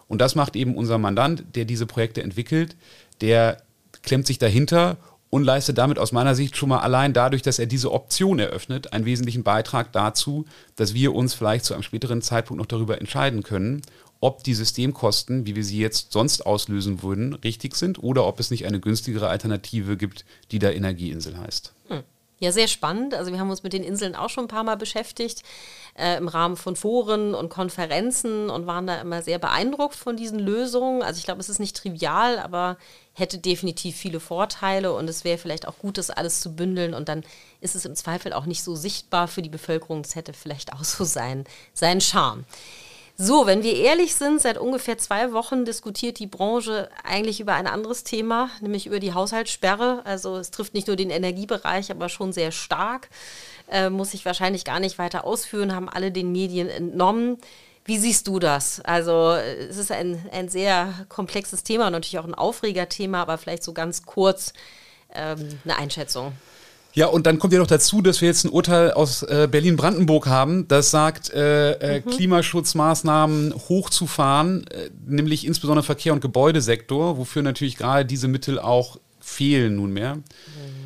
Und 0.07 0.19
das 0.21 0.33
macht 0.33 0.55
eben 0.55 0.75
unser 0.75 0.97
Mandant, 0.97 1.43
der 1.53 1.65
diese 1.65 1.85
Projekte 1.85 2.23
entwickelt, 2.23 2.75
der 3.21 3.61
klemmt 4.01 4.25
sich 4.25 4.39
dahinter 4.39 4.97
und 5.29 5.43
leistet 5.43 5.77
damit 5.77 5.99
aus 5.99 6.11
meiner 6.11 6.33
Sicht 6.33 6.57
schon 6.57 6.69
mal 6.69 6.79
allein 6.79 7.13
dadurch, 7.13 7.43
dass 7.43 7.59
er 7.59 7.67
diese 7.67 7.91
Option 7.91 8.39
eröffnet, 8.39 8.91
einen 8.91 9.05
wesentlichen 9.05 9.43
Beitrag 9.43 9.91
dazu, 9.91 10.45
dass 10.75 10.95
wir 10.95 11.13
uns 11.13 11.35
vielleicht 11.35 11.65
zu 11.65 11.75
einem 11.75 11.83
späteren 11.83 12.23
Zeitpunkt 12.23 12.59
noch 12.59 12.67
darüber 12.67 12.99
entscheiden 12.99 13.43
können, 13.43 13.83
ob 14.19 14.43
die 14.43 14.55
Systemkosten, 14.55 15.45
wie 15.45 15.55
wir 15.55 15.63
sie 15.63 15.79
jetzt 15.79 16.11
sonst 16.11 16.45
auslösen 16.45 17.03
würden, 17.03 17.35
richtig 17.35 17.75
sind 17.75 18.01
oder 18.01 18.25
ob 18.25 18.39
es 18.39 18.49
nicht 18.49 18.65
eine 18.65 18.79
günstigere 18.79 19.27
Alternative 19.27 19.95
gibt, 19.95 20.25
die 20.51 20.59
da 20.59 20.71
Energieinsel 20.71 21.37
heißt. 21.37 21.73
Hm. 21.89 22.03
Ja, 22.39 22.51
sehr 22.51 22.67
spannend. 22.67 23.13
Also 23.13 23.31
wir 23.31 23.39
haben 23.39 23.49
uns 23.49 23.63
mit 23.63 23.73
den 23.73 23.83
Inseln 23.83 24.15
auch 24.15 24.29
schon 24.29 24.45
ein 24.45 24.49
paar 24.49 24.63
Mal 24.63 24.75
beschäftigt 24.75 25.43
äh, 25.95 26.17
im 26.17 26.27
Rahmen 26.27 26.57
von 26.57 26.75
Foren 26.75 27.35
und 27.35 27.49
Konferenzen 27.49 28.49
und 28.49 28.67
waren 28.67 28.87
da 28.87 28.99
immer 28.99 29.21
sehr 29.21 29.39
beeindruckt 29.39 29.95
von 29.95 30.17
diesen 30.17 30.39
Lösungen. 30.39 31.03
Also 31.03 31.19
ich 31.19 31.25
glaube, 31.25 31.39
es 31.39 31.49
ist 31.49 31.59
nicht 31.59 31.75
trivial, 31.75 32.39
aber 32.39 32.77
hätte 33.13 33.37
definitiv 33.37 33.95
viele 33.95 34.19
Vorteile 34.19 34.93
und 34.93 35.07
es 35.07 35.23
wäre 35.23 35.37
vielleicht 35.37 35.67
auch 35.67 35.77
gut, 35.77 35.97
das 35.97 36.09
alles 36.09 36.41
zu 36.41 36.55
bündeln 36.55 36.93
und 36.93 37.09
dann 37.09 37.23
ist 37.61 37.75
es 37.75 37.85
im 37.85 37.95
Zweifel 37.95 38.33
auch 38.33 38.45
nicht 38.45 38.63
so 38.63 38.75
sichtbar 38.75 39.27
für 39.27 39.43
die 39.43 39.49
Bevölkerung. 39.49 40.01
Es 40.01 40.15
hätte 40.15 40.33
vielleicht 40.33 40.73
auch 40.73 40.83
so 40.83 41.03
sein, 41.03 41.45
seinen 41.73 42.01
Charme. 42.01 42.45
So, 43.15 43.45
wenn 43.45 43.61
wir 43.61 43.75
ehrlich 43.75 44.15
sind, 44.15 44.41
seit 44.41 44.57
ungefähr 44.57 44.97
zwei 44.97 45.33
Wochen 45.33 45.65
diskutiert 45.65 46.17
die 46.17 46.25
Branche 46.25 46.89
eigentlich 47.03 47.39
über 47.39 47.53
ein 47.53 47.67
anderes 47.67 48.03
Thema, 48.03 48.49
nämlich 48.59 48.87
über 48.87 48.99
die 48.99 49.13
Haushaltssperre. 49.13 50.01
Also 50.03 50.37
es 50.37 50.49
trifft 50.49 50.73
nicht 50.73 50.87
nur 50.87 50.95
den 50.95 51.11
Energiebereich, 51.11 51.91
aber 51.91 52.09
schon 52.09 52.33
sehr 52.33 52.51
stark. 52.51 53.09
Äh, 53.69 53.91
muss 53.91 54.15
ich 54.15 54.25
wahrscheinlich 54.25 54.65
gar 54.65 54.79
nicht 54.79 54.97
weiter 54.97 55.25
ausführen, 55.25 55.75
haben 55.75 55.89
alle 55.89 56.11
den 56.11 56.31
Medien 56.31 56.69
entnommen. 56.69 57.37
Wie 57.85 57.99
siehst 57.99 58.27
du 58.27 58.39
das? 58.39 58.79
Also 58.79 59.33
es 59.33 59.77
ist 59.77 59.91
ein, 59.91 60.25
ein 60.31 60.49
sehr 60.49 61.05
komplexes 61.07 61.63
Thema 61.63 61.91
natürlich 61.91 62.17
auch 62.17 62.25
ein 62.25 62.33
Aufregerthema, 62.33 63.21
aber 63.21 63.37
vielleicht 63.37 63.63
so 63.63 63.73
ganz 63.73 64.05
kurz 64.05 64.53
ähm, 65.13 65.59
eine 65.65 65.77
Einschätzung. 65.77 66.31
Ja, 66.95 67.07
und 67.07 67.25
dann 67.25 67.39
kommt 67.39 67.53
ja 67.53 67.59
noch 67.59 67.67
dazu, 67.67 68.01
dass 68.01 68.21
wir 68.21 68.27
jetzt 68.27 68.43
ein 68.45 68.51
Urteil 68.51 68.91
aus 68.91 69.23
äh, 69.23 69.47
Berlin-Brandenburg 69.49 70.27
haben, 70.27 70.67
das 70.67 70.91
sagt, 70.91 71.31
äh, 71.33 71.71
äh, 71.73 72.01
mhm. 72.01 72.09
Klimaschutzmaßnahmen 72.09 73.53
hochzufahren, 73.67 74.67
äh, 74.67 74.89
nämlich 75.07 75.47
insbesondere 75.47 75.83
Verkehr- 75.83 76.13
und 76.13 76.21
Gebäudesektor, 76.21 77.17
wofür 77.17 77.41
natürlich 77.41 77.77
gerade 77.77 78.05
diese 78.05 78.27
Mittel 78.27 78.59
auch 78.59 78.99
fehlen 79.19 79.77
nunmehr. 79.77 80.15
Mhm. 80.17 80.82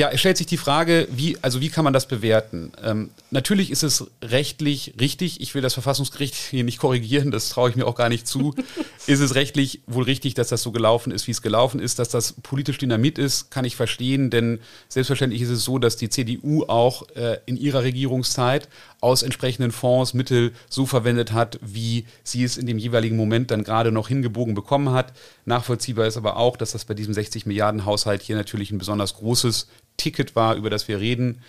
Ja, 0.00 0.08
es 0.08 0.20
stellt 0.20 0.38
sich 0.38 0.46
die 0.46 0.56
Frage, 0.56 1.06
wie, 1.10 1.36
also 1.42 1.60
wie 1.60 1.68
kann 1.68 1.84
man 1.84 1.92
das 1.92 2.08
bewerten? 2.08 2.72
Ähm, 2.82 3.10
natürlich 3.30 3.70
ist 3.70 3.82
es 3.82 4.10
rechtlich 4.22 4.94
richtig, 4.98 5.42
ich 5.42 5.54
will 5.54 5.60
das 5.60 5.74
Verfassungsgericht 5.74 6.34
hier 6.34 6.64
nicht 6.64 6.78
korrigieren, 6.78 7.30
das 7.30 7.50
traue 7.50 7.68
ich 7.68 7.76
mir 7.76 7.86
auch 7.86 7.96
gar 7.96 8.08
nicht 8.08 8.26
zu. 8.26 8.54
ist 9.06 9.20
es 9.20 9.34
rechtlich 9.34 9.82
wohl 9.86 10.04
richtig, 10.04 10.32
dass 10.32 10.48
das 10.48 10.62
so 10.62 10.72
gelaufen 10.72 11.12
ist, 11.12 11.26
wie 11.26 11.32
es 11.32 11.42
gelaufen 11.42 11.80
ist, 11.80 11.98
dass 11.98 12.08
das 12.08 12.32
politisch 12.32 12.78
Dynamit 12.78 13.18
ist, 13.18 13.50
kann 13.50 13.66
ich 13.66 13.76
verstehen, 13.76 14.30
denn 14.30 14.60
selbstverständlich 14.88 15.42
ist 15.42 15.50
es 15.50 15.64
so, 15.64 15.78
dass 15.78 15.98
die 15.98 16.08
CDU 16.08 16.64
auch 16.64 17.06
äh, 17.10 17.36
in 17.44 17.58
ihrer 17.58 17.82
Regierungszeit 17.82 18.70
aus 19.02 19.22
entsprechenden 19.22 19.70
Fonds 19.70 20.14
Mittel 20.14 20.52
so 20.70 20.86
verwendet 20.86 21.32
hat, 21.32 21.58
wie 21.60 22.06
sie 22.22 22.42
es 22.42 22.56
in 22.56 22.64
dem 22.64 22.78
jeweiligen 22.78 23.18
Moment 23.18 23.50
dann 23.50 23.64
gerade 23.64 23.92
noch 23.92 24.08
hingebogen 24.08 24.54
bekommen 24.54 24.92
hat. 24.92 25.12
Nachvollziehbar 25.44 26.06
ist 26.06 26.16
aber 26.16 26.38
auch, 26.38 26.56
dass 26.56 26.72
das 26.72 26.86
bei 26.86 26.94
diesem 26.94 27.12
60 27.12 27.44
Milliarden 27.44 27.84
Haushalt 27.84 28.22
hier 28.22 28.36
natürlich 28.36 28.70
ein 28.70 28.78
besonders 28.78 29.14
großes 29.14 29.68
Ticket 30.00 30.34
war, 30.34 30.56
über 30.56 30.70
das 30.70 30.88
wir 30.88 30.98
reden. 30.98 31.42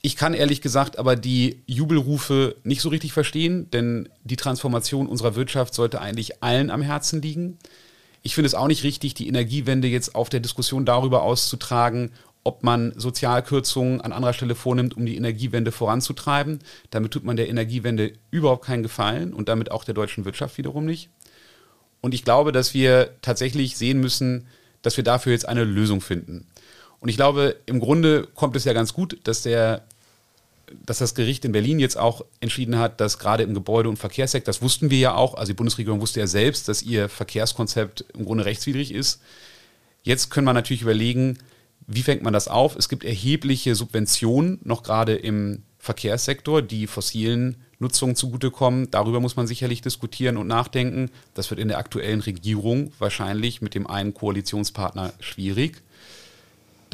Ich 0.00 0.16
kann 0.16 0.34
ehrlich 0.34 0.60
gesagt 0.60 0.98
aber 0.98 1.16
die 1.16 1.62
Jubelrufe 1.66 2.56
nicht 2.62 2.82
so 2.82 2.90
richtig 2.90 3.12
verstehen, 3.12 3.70
denn 3.70 4.08
die 4.22 4.36
Transformation 4.36 5.08
unserer 5.08 5.34
Wirtschaft 5.34 5.74
sollte 5.74 6.00
eigentlich 6.00 6.42
allen 6.42 6.70
am 6.70 6.82
Herzen 6.82 7.22
liegen. 7.22 7.58
Ich 8.22 8.34
finde 8.34 8.46
es 8.46 8.54
auch 8.54 8.68
nicht 8.68 8.84
richtig, 8.84 9.14
die 9.14 9.28
Energiewende 9.28 9.88
jetzt 9.88 10.14
auf 10.14 10.28
der 10.28 10.40
Diskussion 10.40 10.84
darüber 10.84 11.22
auszutragen, 11.22 12.10
ob 12.44 12.62
man 12.62 12.92
Sozialkürzungen 12.96 14.02
an 14.02 14.12
anderer 14.12 14.34
Stelle 14.34 14.54
vornimmt, 14.54 14.94
um 14.94 15.06
die 15.06 15.16
Energiewende 15.16 15.72
voranzutreiben. 15.72 16.58
Damit 16.90 17.12
tut 17.12 17.24
man 17.24 17.36
der 17.36 17.48
Energiewende 17.48 18.12
überhaupt 18.30 18.66
keinen 18.66 18.82
Gefallen 18.82 19.32
und 19.32 19.48
damit 19.48 19.70
auch 19.70 19.84
der 19.84 19.94
deutschen 19.94 20.26
Wirtschaft 20.26 20.58
wiederum 20.58 20.84
nicht. 20.84 21.08
Und 22.02 22.12
ich 22.12 22.24
glaube, 22.24 22.52
dass 22.52 22.74
wir 22.74 23.14
tatsächlich 23.22 23.78
sehen 23.78 24.00
müssen, 24.00 24.46
dass 24.82 24.98
wir 24.98 25.04
dafür 25.04 25.32
jetzt 25.32 25.48
eine 25.48 25.64
Lösung 25.64 26.02
finden. 26.02 26.46
Und 27.04 27.10
ich 27.10 27.16
glaube, 27.16 27.56
im 27.66 27.80
Grunde 27.80 28.26
kommt 28.34 28.56
es 28.56 28.64
ja 28.64 28.72
ganz 28.72 28.94
gut, 28.94 29.18
dass 29.24 29.42
der 29.42 29.82
dass 30.86 30.98
das 30.98 31.14
Gericht 31.14 31.44
in 31.44 31.52
Berlin 31.52 31.78
jetzt 31.78 31.98
auch 31.98 32.24
entschieden 32.40 32.78
hat, 32.78 32.98
dass 32.98 33.18
gerade 33.18 33.42
im 33.42 33.52
Gebäude- 33.52 33.90
und 33.90 33.98
Verkehrssektor, 33.98 34.46
das 34.46 34.62
wussten 34.62 34.88
wir 34.88 34.98
ja 34.98 35.14
auch, 35.14 35.34
also 35.34 35.52
die 35.52 35.56
Bundesregierung 35.56 36.00
wusste 36.00 36.20
ja 36.20 36.26
selbst, 36.26 36.66
dass 36.66 36.82
ihr 36.82 37.10
Verkehrskonzept 37.10 38.06
im 38.14 38.24
Grunde 38.24 38.46
rechtswidrig 38.46 38.90
ist. 38.90 39.20
Jetzt 40.02 40.30
können 40.30 40.46
wir 40.46 40.54
natürlich 40.54 40.80
überlegen, 40.80 41.36
wie 41.86 42.02
fängt 42.02 42.22
man 42.22 42.32
das 42.32 42.48
auf? 42.48 42.74
Es 42.74 42.88
gibt 42.88 43.04
erhebliche 43.04 43.74
Subventionen, 43.74 44.58
noch 44.64 44.82
gerade 44.82 45.14
im 45.14 45.62
Verkehrssektor, 45.78 46.62
die 46.62 46.86
fossilen 46.86 47.58
Nutzungen 47.78 48.16
zugutekommen. 48.16 48.90
Darüber 48.90 49.20
muss 49.20 49.36
man 49.36 49.46
sicherlich 49.46 49.82
diskutieren 49.82 50.38
und 50.38 50.46
nachdenken. 50.46 51.10
Das 51.34 51.50
wird 51.50 51.60
in 51.60 51.68
der 51.68 51.78
aktuellen 51.78 52.20
Regierung 52.20 52.92
wahrscheinlich 52.98 53.60
mit 53.60 53.74
dem 53.74 53.86
einen 53.86 54.14
Koalitionspartner 54.14 55.12
schwierig. 55.20 55.83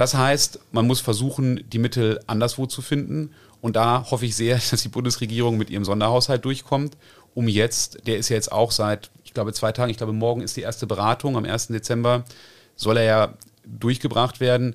Das 0.00 0.14
heißt, 0.14 0.60
man 0.72 0.86
muss 0.86 1.00
versuchen, 1.00 1.62
die 1.70 1.78
Mittel 1.78 2.20
anderswo 2.26 2.64
zu 2.64 2.80
finden. 2.80 3.34
Und 3.60 3.76
da 3.76 4.06
hoffe 4.10 4.24
ich 4.24 4.34
sehr, 4.34 4.58
dass 4.70 4.80
die 4.80 4.88
Bundesregierung 4.88 5.58
mit 5.58 5.68
ihrem 5.68 5.84
Sonderhaushalt 5.84 6.42
durchkommt, 6.46 6.96
um 7.34 7.48
jetzt, 7.48 8.06
der 8.06 8.16
ist 8.16 8.30
ja 8.30 8.36
jetzt 8.36 8.50
auch 8.50 8.72
seit, 8.72 9.10
ich 9.24 9.34
glaube, 9.34 9.52
zwei 9.52 9.72
Tagen, 9.72 9.90
ich 9.90 9.98
glaube, 9.98 10.14
morgen 10.14 10.40
ist 10.40 10.56
die 10.56 10.62
erste 10.62 10.86
Beratung, 10.86 11.36
am 11.36 11.44
1. 11.44 11.66
Dezember 11.66 12.24
soll 12.76 12.96
er 12.96 13.02
ja 13.02 13.34
durchgebracht 13.66 14.40
werden. 14.40 14.74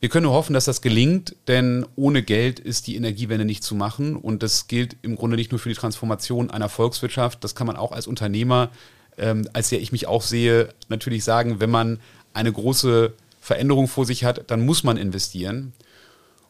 Wir 0.00 0.08
können 0.08 0.24
nur 0.24 0.34
hoffen, 0.34 0.54
dass 0.54 0.64
das 0.64 0.82
gelingt, 0.82 1.36
denn 1.46 1.86
ohne 1.94 2.24
Geld 2.24 2.58
ist 2.58 2.88
die 2.88 2.96
Energiewende 2.96 3.44
nicht 3.44 3.62
zu 3.62 3.76
machen. 3.76 4.16
Und 4.16 4.42
das 4.42 4.66
gilt 4.66 4.96
im 5.02 5.14
Grunde 5.14 5.36
nicht 5.36 5.52
nur 5.52 5.60
für 5.60 5.68
die 5.68 5.76
Transformation 5.76 6.50
einer 6.50 6.68
Volkswirtschaft, 6.68 7.44
das 7.44 7.54
kann 7.54 7.68
man 7.68 7.76
auch 7.76 7.92
als 7.92 8.08
Unternehmer, 8.08 8.70
ähm, 9.18 9.48
als 9.52 9.68
der 9.68 9.80
ich 9.80 9.92
mich 9.92 10.08
auch 10.08 10.22
sehe, 10.22 10.70
natürlich 10.88 11.22
sagen, 11.22 11.60
wenn 11.60 11.70
man 11.70 12.00
eine 12.32 12.52
große 12.52 13.14
Veränderung 13.44 13.88
vor 13.88 14.06
sich 14.06 14.24
hat, 14.24 14.50
dann 14.50 14.64
muss 14.64 14.84
man 14.84 14.96
investieren. 14.96 15.74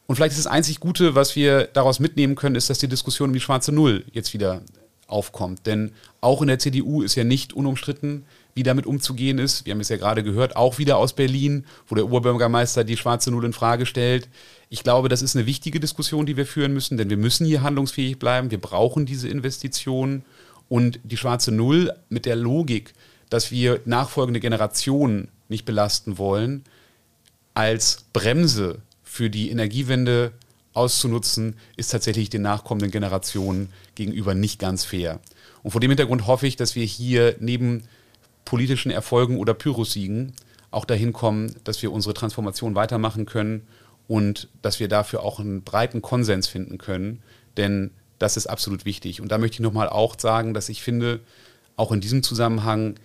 Und 0.07 0.14
vielleicht 0.14 0.37
ist 0.37 0.44
das 0.44 0.52
einzig 0.52 0.78
Gute, 0.78 1.16
was 1.16 1.35
wir 1.35 1.64
daraus 1.64 1.98
mitnehmen 1.98 2.37
können, 2.37 2.54
ist, 2.54 2.70
dass 2.70 2.78
die 2.78 2.87
Diskussion 2.87 3.30
um 3.30 3.33
die 3.35 3.40
schwarze 3.40 3.72
Null 3.72 4.04
jetzt 4.12 4.33
wieder 4.33 4.62
aufkommt. 5.09 5.66
Denn 5.66 5.90
auch 6.20 6.40
in 6.40 6.46
der 6.46 6.61
CDU 6.61 7.02
ist 7.02 7.16
ja 7.16 7.24
nicht 7.24 7.52
unumstritten, 7.52 8.26
wie 8.54 8.62
damit 8.62 8.87
umzugehen 8.87 9.40
ist. 9.40 9.66
Wir 9.66 9.72
haben 9.72 9.80
es 9.80 9.88
ja 9.88 9.96
gerade 9.96 10.22
gehört, 10.22 10.54
auch 10.54 10.78
wieder 10.78 10.96
aus 10.96 11.14
Berlin, 11.14 11.66
wo 11.88 11.96
der 11.96 12.04
Oberbürgermeister 12.04 12.85
die 12.85 12.96
schwarze 12.96 13.33
Null 13.33 13.46
in 13.46 13.52
Frage 13.52 13.87
stellt. 13.87 14.28
Ich 14.70 14.85
glaube, 14.85 15.09
das 15.09 15.20
ist 15.20 15.35
eine 15.35 15.46
wichtige 15.46 15.80
Diskussion, 15.80 16.26
die 16.26 16.37
wir 16.37 16.46
führen 16.46 16.74
müssen, 16.74 16.96
denn 16.96 17.11
wir 17.11 17.16
müssen 17.16 17.44
hier 17.44 17.62
handlungsfähig 17.62 18.20
bleiben. 18.20 18.52
Wir 18.52 18.61
brauchen 18.61 19.04
diese 19.04 19.28
Investitionen 19.28 20.24
und 20.68 21.00
die 21.02 21.16
schwarze 21.16 21.50
Null 21.50 21.92
mit 22.09 22.24
der 22.24 22.37
Logik, 22.37 22.92
dass 23.30 23.50
wir 23.50 23.80
nachfolgende 23.85 24.38
Generationen 24.38 25.26
nicht 25.48 25.64
belasten 25.64 26.18
wollen, 26.18 26.62
als 27.54 28.04
Bremse 28.12 28.82
für 29.02 29.30
die 29.30 29.50
Energiewende 29.50 30.32
auszunutzen, 30.72 31.56
ist 31.76 31.92
tatsächlich 31.92 32.30
den 32.30 32.42
nachkommenden 32.42 32.90
Generationen 32.90 33.72
gegenüber 33.94 34.34
nicht 34.34 34.58
ganz 34.58 34.84
fair. 34.84 35.20
Und 35.62 35.70
vor 35.70 35.80
dem 35.80 35.90
Hintergrund 35.90 36.26
hoffe 36.26 36.46
ich, 36.46 36.56
dass 36.56 36.74
wir 36.74 36.84
hier 36.84 37.36
neben 37.38 37.84
politischen 38.44 38.90
Erfolgen 38.90 39.38
oder 39.38 39.54
Pyrrhussiegen 39.54 40.32
auch 40.70 40.84
dahin 40.84 41.12
kommen, 41.12 41.54
dass 41.64 41.80
wir 41.82 41.92
unsere 41.92 42.14
Transformation 42.14 42.74
weitermachen 42.74 43.24
können 43.24 43.62
und 44.08 44.48
dass 44.60 44.80
wir 44.80 44.88
dafür 44.88 45.22
auch 45.22 45.38
einen 45.38 45.62
breiten 45.62 46.02
Konsens 46.02 46.48
finden 46.48 46.78
können, 46.78 47.22
denn 47.56 47.90
das 48.18 48.36
ist 48.36 48.46
absolut 48.46 48.84
wichtig. 48.84 49.20
Und 49.20 49.30
da 49.30 49.38
möchte 49.38 49.54
ich 49.54 49.60
nochmal 49.60 49.88
auch 49.88 50.18
sagen, 50.18 50.54
dass 50.54 50.68
ich 50.68 50.82
finde, 50.82 51.20
auch 51.76 51.92
in 51.92 52.00
diesem 52.00 52.22
Zusammenhang, 52.22 52.96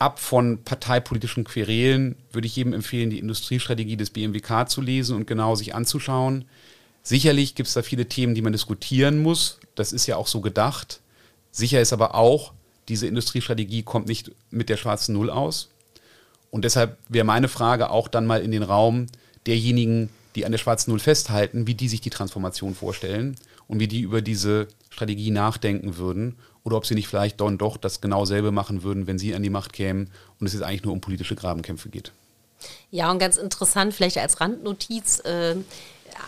ab 0.00 0.18
von 0.18 0.64
parteipolitischen 0.64 1.44
Querelen 1.44 2.16
würde 2.32 2.46
ich 2.46 2.56
jedem 2.56 2.72
empfehlen, 2.72 3.10
die 3.10 3.18
Industriestrategie 3.18 3.98
des 3.98 4.10
BMWK 4.10 4.68
zu 4.68 4.80
lesen 4.80 5.14
und 5.14 5.26
genau 5.26 5.54
sich 5.54 5.74
anzuschauen. 5.74 6.46
Sicherlich 7.02 7.54
gibt 7.54 7.68
es 7.68 7.74
da 7.74 7.82
viele 7.82 8.06
Themen, 8.06 8.34
die 8.34 8.42
man 8.42 8.52
diskutieren 8.52 9.22
muss. 9.22 9.58
Das 9.74 9.92
ist 9.92 10.06
ja 10.06 10.16
auch 10.16 10.26
so 10.26 10.40
gedacht. 10.40 11.00
Sicher 11.50 11.80
ist 11.80 11.92
aber 11.92 12.14
auch, 12.14 12.52
diese 12.88 13.06
Industriestrategie 13.06 13.82
kommt 13.82 14.08
nicht 14.08 14.32
mit 14.50 14.70
der 14.70 14.78
schwarzen 14.78 15.12
Null 15.12 15.28
aus. 15.28 15.68
Und 16.50 16.64
deshalb 16.64 16.96
wäre 17.08 17.26
meine 17.26 17.48
Frage 17.48 17.90
auch 17.90 18.08
dann 18.08 18.26
mal 18.26 18.42
in 18.42 18.52
den 18.52 18.62
Raum 18.62 19.06
derjenigen, 19.46 20.08
die 20.34 20.46
an 20.46 20.52
der 20.52 20.58
schwarzen 20.58 20.90
Null 20.90 21.00
festhalten, 21.00 21.66
wie 21.66 21.74
die 21.74 21.88
sich 21.88 22.00
die 22.00 22.10
Transformation 22.10 22.74
vorstellen 22.74 23.36
und 23.68 23.80
wie 23.80 23.88
die 23.88 24.00
über 24.00 24.22
diese 24.22 24.66
Strategie 24.88 25.30
nachdenken 25.30 25.98
würden 25.98 26.36
oder 26.64 26.76
ob 26.76 26.86
sie 26.86 26.94
nicht 26.94 27.08
vielleicht 27.08 27.40
dann 27.40 27.58
doch 27.58 27.76
das 27.76 28.00
genau 28.00 28.24
selbe 28.24 28.52
machen 28.52 28.82
würden, 28.82 29.06
wenn 29.06 29.18
sie 29.18 29.34
an 29.34 29.42
die 29.42 29.50
Macht 29.50 29.72
kämen 29.72 30.10
und 30.38 30.46
es 30.46 30.52
jetzt 30.52 30.62
eigentlich 30.62 30.84
nur 30.84 30.92
um 30.92 31.00
politische 31.00 31.36
Grabenkämpfe 31.36 31.88
geht. 31.88 32.12
Ja, 32.90 33.10
und 33.10 33.18
ganz 33.18 33.36
interessant, 33.36 33.94
vielleicht 33.94 34.18
als 34.18 34.40
Randnotiz, 34.40 35.20
äh, 35.20 35.56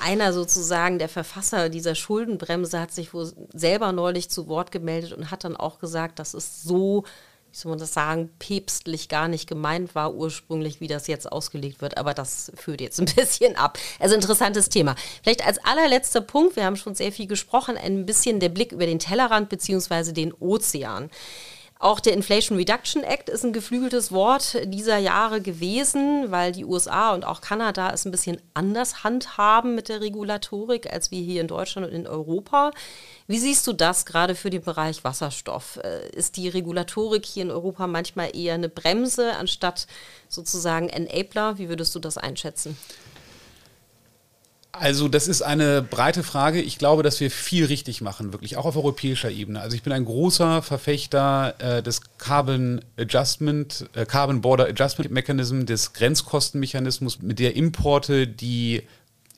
einer 0.03 0.33
sozusagen 0.33 0.99
der 0.99 1.09
Verfasser 1.09 1.68
dieser 1.68 1.95
Schuldenbremse 1.95 2.81
hat 2.81 2.92
sich 2.92 3.12
wohl 3.12 3.31
selber 3.53 3.92
neulich 3.92 4.31
zu 4.31 4.49
Wort 4.49 4.73
gemeldet 4.73 5.12
und 5.12 5.31
hat 5.31 5.45
dann 5.45 5.57
auch 5.57 5.79
gesagt, 5.79 6.18
dass 6.18 6.35
es 6.35 6.62
so, 6.62 7.05
wie 7.52 7.56
soll 7.58 7.70
man 7.70 7.78
das 7.78 7.92
sagen, 7.92 8.30
päpstlich 8.38 9.10
gar 9.10 9.28
nicht 9.28 9.46
gemeint 9.46 9.94
war 9.94 10.14
ursprünglich, 10.14 10.80
wie 10.80 10.88
das 10.88 11.06
jetzt 11.06 11.30
ausgelegt 11.30 11.82
wird. 11.82 11.98
Aber 11.98 12.14
das 12.14 12.50
führt 12.54 12.80
jetzt 12.80 12.98
ein 12.98 13.04
bisschen 13.16 13.56
ab. 13.56 13.78
Also 13.98 14.14
interessantes 14.14 14.70
Thema. 14.70 14.96
Vielleicht 15.22 15.46
als 15.46 15.62
allerletzter 15.62 16.22
Punkt, 16.22 16.56
wir 16.56 16.64
haben 16.64 16.76
schon 16.76 16.94
sehr 16.94 17.12
viel 17.12 17.26
gesprochen, 17.26 17.76
ein 17.76 18.06
bisschen 18.06 18.40
der 18.40 18.48
Blick 18.48 18.72
über 18.72 18.86
den 18.86 18.98
Tellerrand 18.98 19.50
bzw. 19.50 20.12
den 20.12 20.32
Ozean. 20.32 21.10
Auch 21.83 21.99
der 21.99 22.12
Inflation 22.12 22.59
Reduction 22.59 23.03
Act 23.03 23.29
ist 23.29 23.45
ein 23.45 23.53
geflügeltes 23.53 24.12
Wort 24.12 24.57
dieser 24.66 24.99
Jahre 24.99 25.40
gewesen, 25.40 26.31
weil 26.31 26.53
die 26.53 26.64
USA 26.64 27.12
und 27.12 27.25
auch 27.25 27.40
Kanada 27.40 27.90
es 27.90 28.05
ein 28.05 28.12
bisschen 28.12 28.40
anders 28.55 29.03
handhaben 29.03 29.75
mit 29.75 29.88
der 29.88 30.01
Regulatorik 30.01 30.92
als 30.92 31.11
wir 31.11 31.21
hier 31.21 31.40
in 31.40 31.49
Deutschland 31.49 31.88
und 31.88 31.92
in 31.92 32.07
Europa. 32.07 32.71
Wie 33.27 33.40
siehst 33.40 33.66
du 33.66 33.73
das 33.73 34.07
gerade 34.07 34.37
für 34.37 34.49
den 34.49 34.62
Bereich 34.62 35.03
Wasserstoff? 35.03 35.81
Äh, 35.83 36.09
ist 36.11 36.37
die 36.37 36.49
Regulatorik 36.49 37.27
hier 37.27 37.42
in 37.42 37.51
Europa 37.51 37.88
manchmal 37.88 38.31
eher 38.33 38.55
eine 38.55 38.68
Bremse 38.68 39.35
anstatt 39.35 39.88
sozusagen 40.29 40.88
Enabler? 40.88 41.59
Wie 41.59 41.68
würdest 41.68 41.97
du 41.97 41.99
das 41.99 42.16
einschätzen? 42.16 42.77
Also 44.72 45.06
das 45.08 45.28
ist 45.28 45.42
eine 45.42 45.82
breite 45.82 46.22
Frage. 46.22 46.61
Ich 46.62 46.78
glaube, 46.78 47.02
dass 47.02 47.20
wir 47.20 47.30
viel 47.30 47.66
richtig 47.66 48.00
machen, 48.00 48.32
wirklich, 48.32 48.56
auch 48.56 48.64
auf 48.64 48.76
europäischer 48.76 49.30
Ebene. 49.30 49.61
Also 49.61 49.76
ich 49.76 49.82
bin 49.82 49.92
ein 49.92 50.06
großer 50.06 50.62
Verfechter 50.62 51.54
äh, 51.58 51.82
des 51.82 52.00
Carbon 52.16 52.80
Adjustment, 52.96 53.87
äh, 53.92 54.06
Carbon 54.06 54.40
Border 54.40 54.64
Adjustment 54.68 55.11
Mechanism, 55.11 55.66
des 55.66 55.92
Grenzkostenmechanismus, 55.92 57.20
mit 57.20 57.38
der 57.38 57.54
Importe, 57.54 58.26
die 58.26 58.82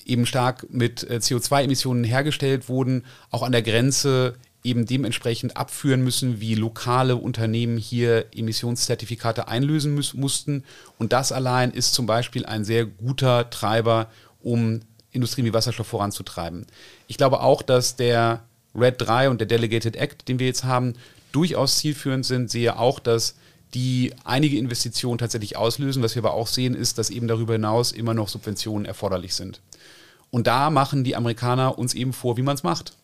eben 0.06 0.24
stark 0.24 0.66
mit 0.70 1.02
äh, 1.10 1.16
CO2-Emissionen 1.16 2.04
hergestellt 2.04 2.68
wurden, 2.68 3.04
auch 3.30 3.42
an 3.42 3.52
der 3.52 3.62
Grenze 3.62 4.36
eben 4.62 4.86
dementsprechend 4.86 5.56
abführen 5.56 6.02
müssen, 6.02 6.40
wie 6.40 6.54
lokale 6.54 7.16
Unternehmen 7.16 7.76
hier 7.76 8.26
Emissionszertifikate 8.34 9.48
einlösen 9.48 9.94
mussten. 10.14 10.64
Und 10.96 11.12
das 11.12 11.32
allein 11.32 11.72
ist 11.72 11.92
zum 11.92 12.06
Beispiel 12.06 12.46
ein 12.46 12.64
sehr 12.64 12.86
guter 12.86 13.50
Treiber, 13.50 14.08
um 14.40 14.80
Industrien 15.14 15.46
wie 15.46 15.54
Wasserstoff 15.54 15.86
voranzutreiben. 15.86 16.66
Ich 17.06 17.16
glaube 17.16 17.40
auch, 17.40 17.62
dass 17.62 17.96
der 17.96 18.42
RED 18.74 18.96
3 18.98 19.30
und 19.30 19.38
der 19.40 19.46
Delegated 19.46 19.96
Act, 19.96 20.28
den 20.28 20.38
wir 20.38 20.46
jetzt 20.46 20.64
haben, 20.64 20.94
durchaus 21.32 21.78
zielführend 21.78 22.26
sind. 22.26 22.50
Sehe 22.50 22.78
auch, 22.78 22.98
dass 22.98 23.36
die 23.72 24.12
einige 24.24 24.58
Investitionen 24.58 25.18
tatsächlich 25.18 25.56
auslösen. 25.56 26.02
Was 26.02 26.14
wir 26.14 26.22
aber 26.24 26.34
auch 26.34 26.46
sehen, 26.46 26.74
ist, 26.74 26.98
dass 26.98 27.10
eben 27.10 27.28
darüber 27.28 27.54
hinaus 27.54 27.92
immer 27.92 28.14
noch 28.14 28.28
Subventionen 28.28 28.84
erforderlich 28.84 29.34
sind. 29.34 29.60
Und 30.30 30.46
da 30.46 30.70
machen 30.70 31.04
die 31.04 31.16
Amerikaner 31.16 31.78
uns 31.78 31.94
eben 31.94 32.12
vor, 32.12 32.36
wie 32.36 32.42
man 32.42 32.56
es 32.56 32.62
macht. 32.62 32.94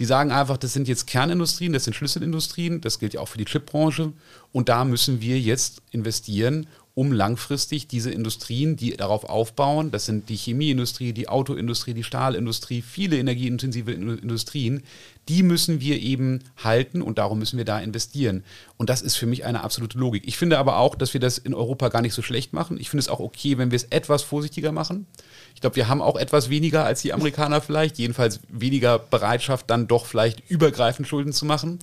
Die 0.00 0.06
sagen 0.06 0.32
einfach, 0.32 0.56
das 0.56 0.72
sind 0.72 0.88
jetzt 0.88 1.06
Kernindustrien, 1.06 1.74
das 1.74 1.84
sind 1.84 1.92
Schlüsselindustrien, 1.92 2.80
das 2.80 2.98
gilt 2.98 3.12
ja 3.12 3.20
auch 3.20 3.28
für 3.28 3.36
die 3.36 3.44
Chipbranche. 3.44 4.14
Und 4.50 4.70
da 4.70 4.86
müssen 4.86 5.20
wir 5.20 5.38
jetzt 5.38 5.82
investieren, 5.90 6.68
um 6.94 7.12
langfristig 7.12 7.86
diese 7.86 8.10
Industrien, 8.10 8.76
die 8.76 8.96
darauf 8.96 9.24
aufbauen, 9.24 9.90
das 9.90 10.06
sind 10.06 10.30
die 10.30 10.36
Chemieindustrie, 10.36 11.12
die 11.12 11.28
Autoindustrie, 11.28 11.92
die 11.92 12.02
Stahlindustrie, 12.02 12.80
viele 12.80 13.18
energieintensive 13.18 13.92
Industrien, 13.92 14.84
die 15.28 15.42
müssen 15.42 15.80
wir 15.80 16.00
eben 16.00 16.44
halten 16.56 17.02
und 17.02 17.18
darum 17.18 17.38
müssen 17.38 17.58
wir 17.58 17.66
da 17.66 17.78
investieren. 17.78 18.42
Und 18.78 18.88
das 18.88 19.02
ist 19.02 19.16
für 19.16 19.26
mich 19.26 19.44
eine 19.44 19.62
absolute 19.62 19.98
Logik. 19.98 20.22
Ich 20.26 20.38
finde 20.38 20.56
aber 20.56 20.78
auch, 20.78 20.94
dass 20.94 21.12
wir 21.12 21.20
das 21.20 21.36
in 21.36 21.52
Europa 21.52 21.90
gar 21.90 22.00
nicht 22.00 22.14
so 22.14 22.22
schlecht 22.22 22.54
machen. 22.54 22.80
Ich 22.80 22.88
finde 22.88 23.00
es 23.00 23.08
auch 23.10 23.20
okay, 23.20 23.58
wenn 23.58 23.70
wir 23.70 23.76
es 23.76 23.84
etwas 23.84 24.22
vorsichtiger 24.22 24.72
machen. 24.72 25.06
Ich 25.54 25.60
glaube, 25.60 25.76
wir 25.76 25.88
haben 25.88 26.00
auch 26.00 26.16
etwas 26.16 26.50
weniger 26.50 26.84
als 26.84 27.02
die 27.02 27.12
Amerikaner 27.12 27.60
vielleicht, 27.60 27.98
jedenfalls 27.98 28.40
weniger 28.48 28.98
Bereitschaft, 28.98 29.68
dann 29.68 29.86
doch 29.86 30.06
vielleicht 30.06 30.48
übergreifend 30.48 31.06
Schulden 31.06 31.32
zu 31.32 31.44
machen. 31.44 31.78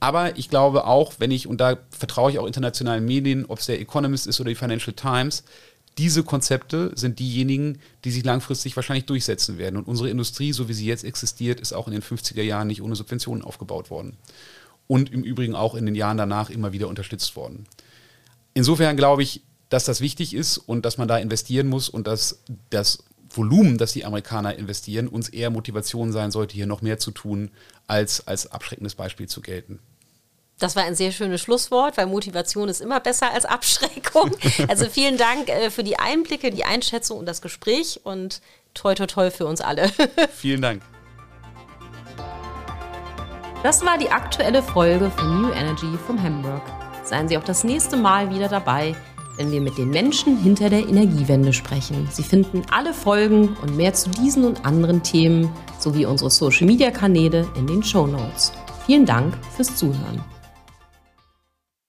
Aber 0.00 0.36
ich 0.36 0.50
glaube 0.50 0.84
auch, 0.86 1.14
wenn 1.18 1.30
ich, 1.30 1.46
und 1.46 1.60
da 1.60 1.78
vertraue 1.90 2.30
ich 2.30 2.38
auch 2.38 2.46
internationalen 2.46 3.04
Medien, 3.04 3.46
ob 3.46 3.60
es 3.60 3.66
der 3.66 3.80
Economist 3.80 4.26
ist 4.26 4.40
oder 4.40 4.50
die 4.50 4.54
Financial 4.54 4.94
Times, 4.94 5.44
diese 5.98 6.22
Konzepte 6.22 6.92
sind 6.94 7.18
diejenigen, 7.18 7.78
die 8.04 8.10
sich 8.10 8.22
langfristig 8.22 8.76
wahrscheinlich 8.76 9.06
durchsetzen 9.06 9.56
werden. 9.56 9.76
Und 9.76 9.88
unsere 9.88 10.10
Industrie, 10.10 10.52
so 10.52 10.68
wie 10.68 10.74
sie 10.74 10.84
jetzt 10.84 11.04
existiert, 11.04 11.58
ist 11.58 11.72
auch 11.72 11.86
in 11.86 11.94
den 11.94 12.02
50er 12.02 12.42
Jahren 12.42 12.68
nicht 12.68 12.82
ohne 12.82 12.96
Subventionen 12.96 13.42
aufgebaut 13.42 13.88
worden. 13.88 14.18
Und 14.88 15.10
im 15.10 15.22
Übrigen 15.24 15.54
auch 15.54 15.74
in 15.74 15.86
den 15.86 15.94
Jahren 15.94 16.18
danach 16.18 16.50
immer 16.50 16.72
wieder 16.72 16.88
unterstützt 16.88 17.34
worden. 17.34 17.66
Insofern 18.52 18.96
glaube 18.96 19.22
ich, 19.22 19.42
dass 19.68 19.84
das 19.84 20.00
wichtig 20.00 20.34
ist 20.34 20.58
und 20.58 20.84
dass 20.84 20.98
man 20.98 21.08
da 21.08 21.18
investieren 21.18 21.68
muss 21.68 21.88
und 21.88 22.06
dass 22.06 22.40
das 22.70 23.04
Volumen, 23.28 23.78
das 23.78 23.92
die 23.92 24.04
Amerikaner 24.04 24.54
investieren, 24.54 25.08
uns 25.08 25.28
eher 25.28 25.50
Motivation 25.50 26.12
sein 26.12 26.30
sollte, 26.30 26.54
hier 26.54 26.66
noch 26.66 26.82
mehr 26.82 26.98
zu 26.98 27.10
tun, 27.10 27.50
als 27.86 28.26
als 28.26 28.50
abschreckendes 28.50 28.94
Beispiel 28.94 29.28
zu 29.28 29.40
gelten. 29.40 29.80
Das 30.58 30.74
war 30.74 30.84
ein 30.84 30.94
sehr 30.94 31.12
schönes 31.12 31.42
Schlusswort, 31.42 31.98
weil 31.98 32.06
Motivation 32.06 32.70
ist 32.70 32.80
immer 32.80 33.00
besser 33.00 33.30
als 33.32 33.44
Abschreckung. 33.44 34.30
Also 34.68 34.88
vielen 34.88 35.18
Dank 35.18 35.48
äh, 35.48 35.70
für 35.70 35.84
die 35.84 35.98
Einblicke, 35.98 36.50
die 36.50 36.64
Einschätzung 36.64 37.18
und 37.18 37.26
das 37.26 37.42
Gespräch 37.42 38.00
und 38.04 38.40
toi 38.72 38.94
toi 38.94 39.06
toi 39.06 39.30
für 39.30 39.46
uns 39.46 39.60
alle. 39.60 39.90
Vielen 40.34 40.62
Dank. 40.62 40.82
Das 43.62 43.84
war 43.84 43.98
die 43.98 44.08
aktuelle 44.10 44.62
Folge 44.62 45.10
von 45.10 45.42
New 45.42 45.52
Energy 45.52 45.98
vom 46.06 46.22
Hamburg. 46.22 46.62
Seien 47.04 47.28
Sie 47.28 47.36
auch 47.36 47.44
das 47.44 47.64
nächste 47.64 47.96
Mal 47.96 48.30
wieder 48.30 48.48
dabei, 48.48 48.94
wenn 49.36 49.50
wir 49.50 49.60
mit 49.60 49.78
den 49.78 49.90
Menschen 49.90 50.36
hinter 50.36 50.70
der 50.70 50.86
Energiewende 50.88 51.52
sprechen. 51.52 52.08
Sie 52.10 52.22
finden 52.22 52.62
alle 52.70 52.92
Folgen 52.92 53.56
und 53.62 53.76
mehr 53.76 53.94
zu 53.94 54.10
diesen 54.10 54.44
und 54.44 54.64
anderen 54.64 55.02
Themen 55.02 55.50
sowie 55.78 56.06
unsere 56.06 56.30
Social-Media-Kanäle 56.30 57.46
in 57.56 57.66
den 57.66 57.82
Show 57.82 58.06
Notes. 58.06 58.52
Vielen 58.86 59.06
Dank 59.06 59.34
fürs 59.54 59.74
Zuhören. 59.76 60.35